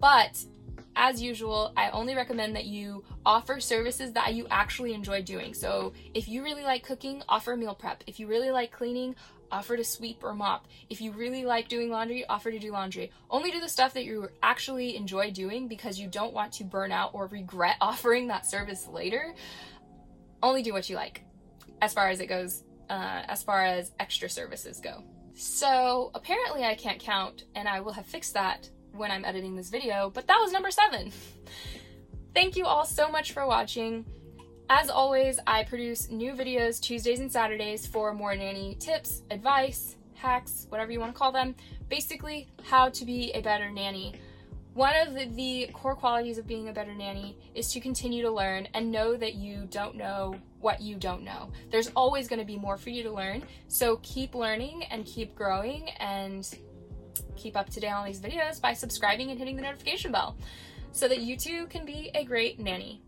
but 0.00 0.42
as 0.96 1.22
usual, 1.22 1.72
I 1.76 1.90
only 1.90 2.14
recommend 2.14 2.56
that 2.56 2.64
you 2.64 3.04
offer 3.24 3.60
services 3.60 4.12
that 4.12 4.34
you 4.34 4.46
actually 4.50 4.92
enjoy 4.92 5.22
doing. 5.22 5.54
So 5.54 5.92
if 6.12 6.28
you 6.28 6.42
really 6.42 6.64
like 6.64 6.82
cooking, 6.82 7.22
offer 7.28 7.56
meal 7.56 7.74
prep. 7.74 8.02
If 8.06 8.18
you 8.18 8.26
really 8.26 8.50
like 8.50 8.72
cleaning, 8.72 9.14
offer 9.52 9.76
to 9.76 9.84
sweep 9.84 10.22
or 10.24 10.34
mop. 10.34 10.66
If 10.88 11.00
you 11.00 11.12
really 11.12 11.44
like 11.44 11.68
doing 11.68 11.90
laundry, 11.90 12.24
offer 12.26 12.50
to 12.50 12.58
do 12.58 12.72
laundry. 12.72 13.12
Only 13.30 13.50
do 13.50 13.60
the 13.60 13.68
stuff 13.68 13.94
that 13.94 14.04
you 14.04 14.28
actually 14.42 14.96
enjoy 14.96 15.30
doing 15.30 15.68
because 15.68 15.98
you 15.98 16.08
don't 16.08 16.32
want 16.32 16.52
to 16.54 16.64
burn 16.64 16.92
out 16.92 17.14
or 17.14 17.26
regret 17.26 17.76
offering 17.80 18.26
that 18.28 18.46
service 18.46 18.88
later. 18.88 19.34
Only 20.42 20.62
do 20.62 20.72
what 20.72 20.88
you 20.90 20.96
like 20.96 21.22
as 21.80 21.94
far 21.94 22.08
as 22.08 22.20
it 22.20 22.26
goes, 22.26 22.64
uh, 22.88 23.22
as 23.26 23.42
far 23.42 23.64
as 23.64 23.92
extra 23.98 24.28
services 24.28 24.80
go. 24.80 25.02
So 25.34 26.10
apparently 26.14 26.64
I 26.64 26.74
can't 26.74 26.98
count, 26.98 27.44
and 27.54 27.68
I 27.68 27.80
will 27.80 27.92
have 27.92 28.06
fixed 28.06 28.34
that 28.34 28.68
when 28.92 29.10
I'm 29.10 29.24
editing 29.24 29.56
this 29.56 29.70
video, 29.70 30.10
but 30.10 30.26
that 30.26 30.38
was 30.40 30.52
number 30.52 30.70
seven. 30.70 31.12
Thank 32.34 32.56
you 32.56 32.66
all 32.66 32.84
so 32.84 33.10
much 33.10 33.32
for 33.32 33.46
watching. 33.46 34.04
As 34.68 34.88
always, 34.88 35.40
I 35.46 35.64
produce 35.64 36.10
new 36.10 36.32
videos 36.32 36.80
Tuesdays 36.80 37.20
and 37.20 37.30
Saturdays 37.30 37.86
for 37.86 38.14
more 38.14 38.36
nanny 38.36 38.76
tips, 38.78 39.22
advice, 39.30 39.96
hacks, 40.14 40.66
whatever 40.68 40.92
you 40.92 41.00
want 41.00 41.12
to 41.12 41.18
call 41.18 41.32
them. 41.32 41.56
Basically, 41.88 42.48
how 42.62 42.88
to 42.90 43.04
be 43.04 43.32
a 43.32 43.40
better 43.40 43.70
nanny. 43.70 44.14
One 44.74 44.94
of 44.94 45.14
the, 45.14 45.24
the, 45.24 45.70
core 45.72 45.96
qualities 45.96 46.38
of 46.38 46.46
being 46.46 46.68
a 46.68 46.72
better 46.72 46.94
nanny 46.94 47.36
is 47.56 47.72
to 47.72 47.80
continue 47.80 48.22
to 48.22 48.30
learn 48.30 48.68
and 48.72 48.92
know 48.92 49.16
that 49.16 49.34
you 49.34 49.66
don't 49.70 49.96
know 49.96 50.36
what 50.60 50.80
you 50.80 50.96
don't 50.96 51.22
know. 51.22 51.50
There's 51.70 51.88
always 51.96 52.28
going 52.28 52.38
to 52.38 52.44
be 52.44 52.56
more 52.56 52.76
for 52.76 52.90
you 52.90 53.02
to 53.02 53.10
learn. 53.10 53.42
So 53.68 53.98
keep 54.02 54.34
learning 54.34 54.84
and 54.84 55.04
keep 55.04 55.34
growing 55.34 55.88
and 55.98 56.48
keep 57.36 57.56
up 57.56 57.70
to 57.70 57.80
date 57.80 57.90
on 57.90 58.04
these 58.04 58.20
videos 58.20 58.60
by 58.60 58.72
subscribing 58.74 59.30
and 59.30 59.38
hitting 59.38 59.56
the 59.56 59.62
notification 59.62 60.12
bell 60.12 60.36
so 60.92 61.08
that 61.08 61.20
you 61.20 61.36
too 61.36 61.66
can 61.66 61.84
be 61.84 62.10
a 62.14 62.24
great 62.24 62.58
nanny. 62.60 63.02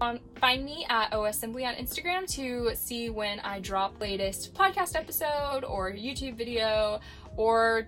Um, 0.00 0.18
find 0.36 0.64
me 0.64 0.86
at 0.88 1.10
OSimply 1.12 1.66
on 1.66 1.74
Instagram 1.74 2.26
to 2.34 2.74
see 2.74 3.10
when 3.10 3.38
I 3.40 3.60
drop 3.60 4.00
latest 4.00 4.54
podcast 4.54 4.96
episode 4.96 5.62
or 5.62 5.92
YouTube 5.92 6.36
video 6.36 7.00
or 7.36 7.86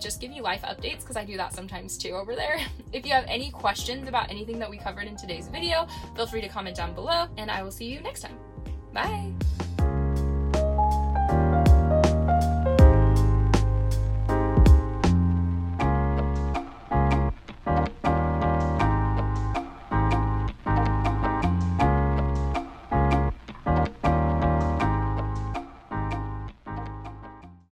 just 0.00 0.20
give 0.20 0.32
you 0.32 0.42
life 0.42 0.62
updates 0.62 1.00
because 1.00 1.16
I 1.16 1.24
do 1.24 1.36
that 1.36 1.54
sometimes 1.54 1.96
too 1.98 2.10
over 2.10 2.34
there. 2.34 2.58
If 2.90 3.04
you 3.04 3.12
have 3.12 3.26
any 3.28 3.50
questions 3.50 4.08
about 4.08 4.30
anything 4.30 4.58
that 4.60 4.70
we 4.70 4.78
covered 4.78 5.06
in 5.06 5.16
today's 5.16 5.48
video, 5.48 5.86
feel 6.16 6.26
free 6.26 6.40
to 6.40 6.48
comment 6.48 6.74
down 6.74 6.94
below 6.94 7.26
and 7.36 7.50
I 7.50 7.62
will 7.62 7.70
see 7.70 7.84
you 7.84 8.00
next 8.00 8.22
time. 8.22 8.36
Bye! 8.94 9.67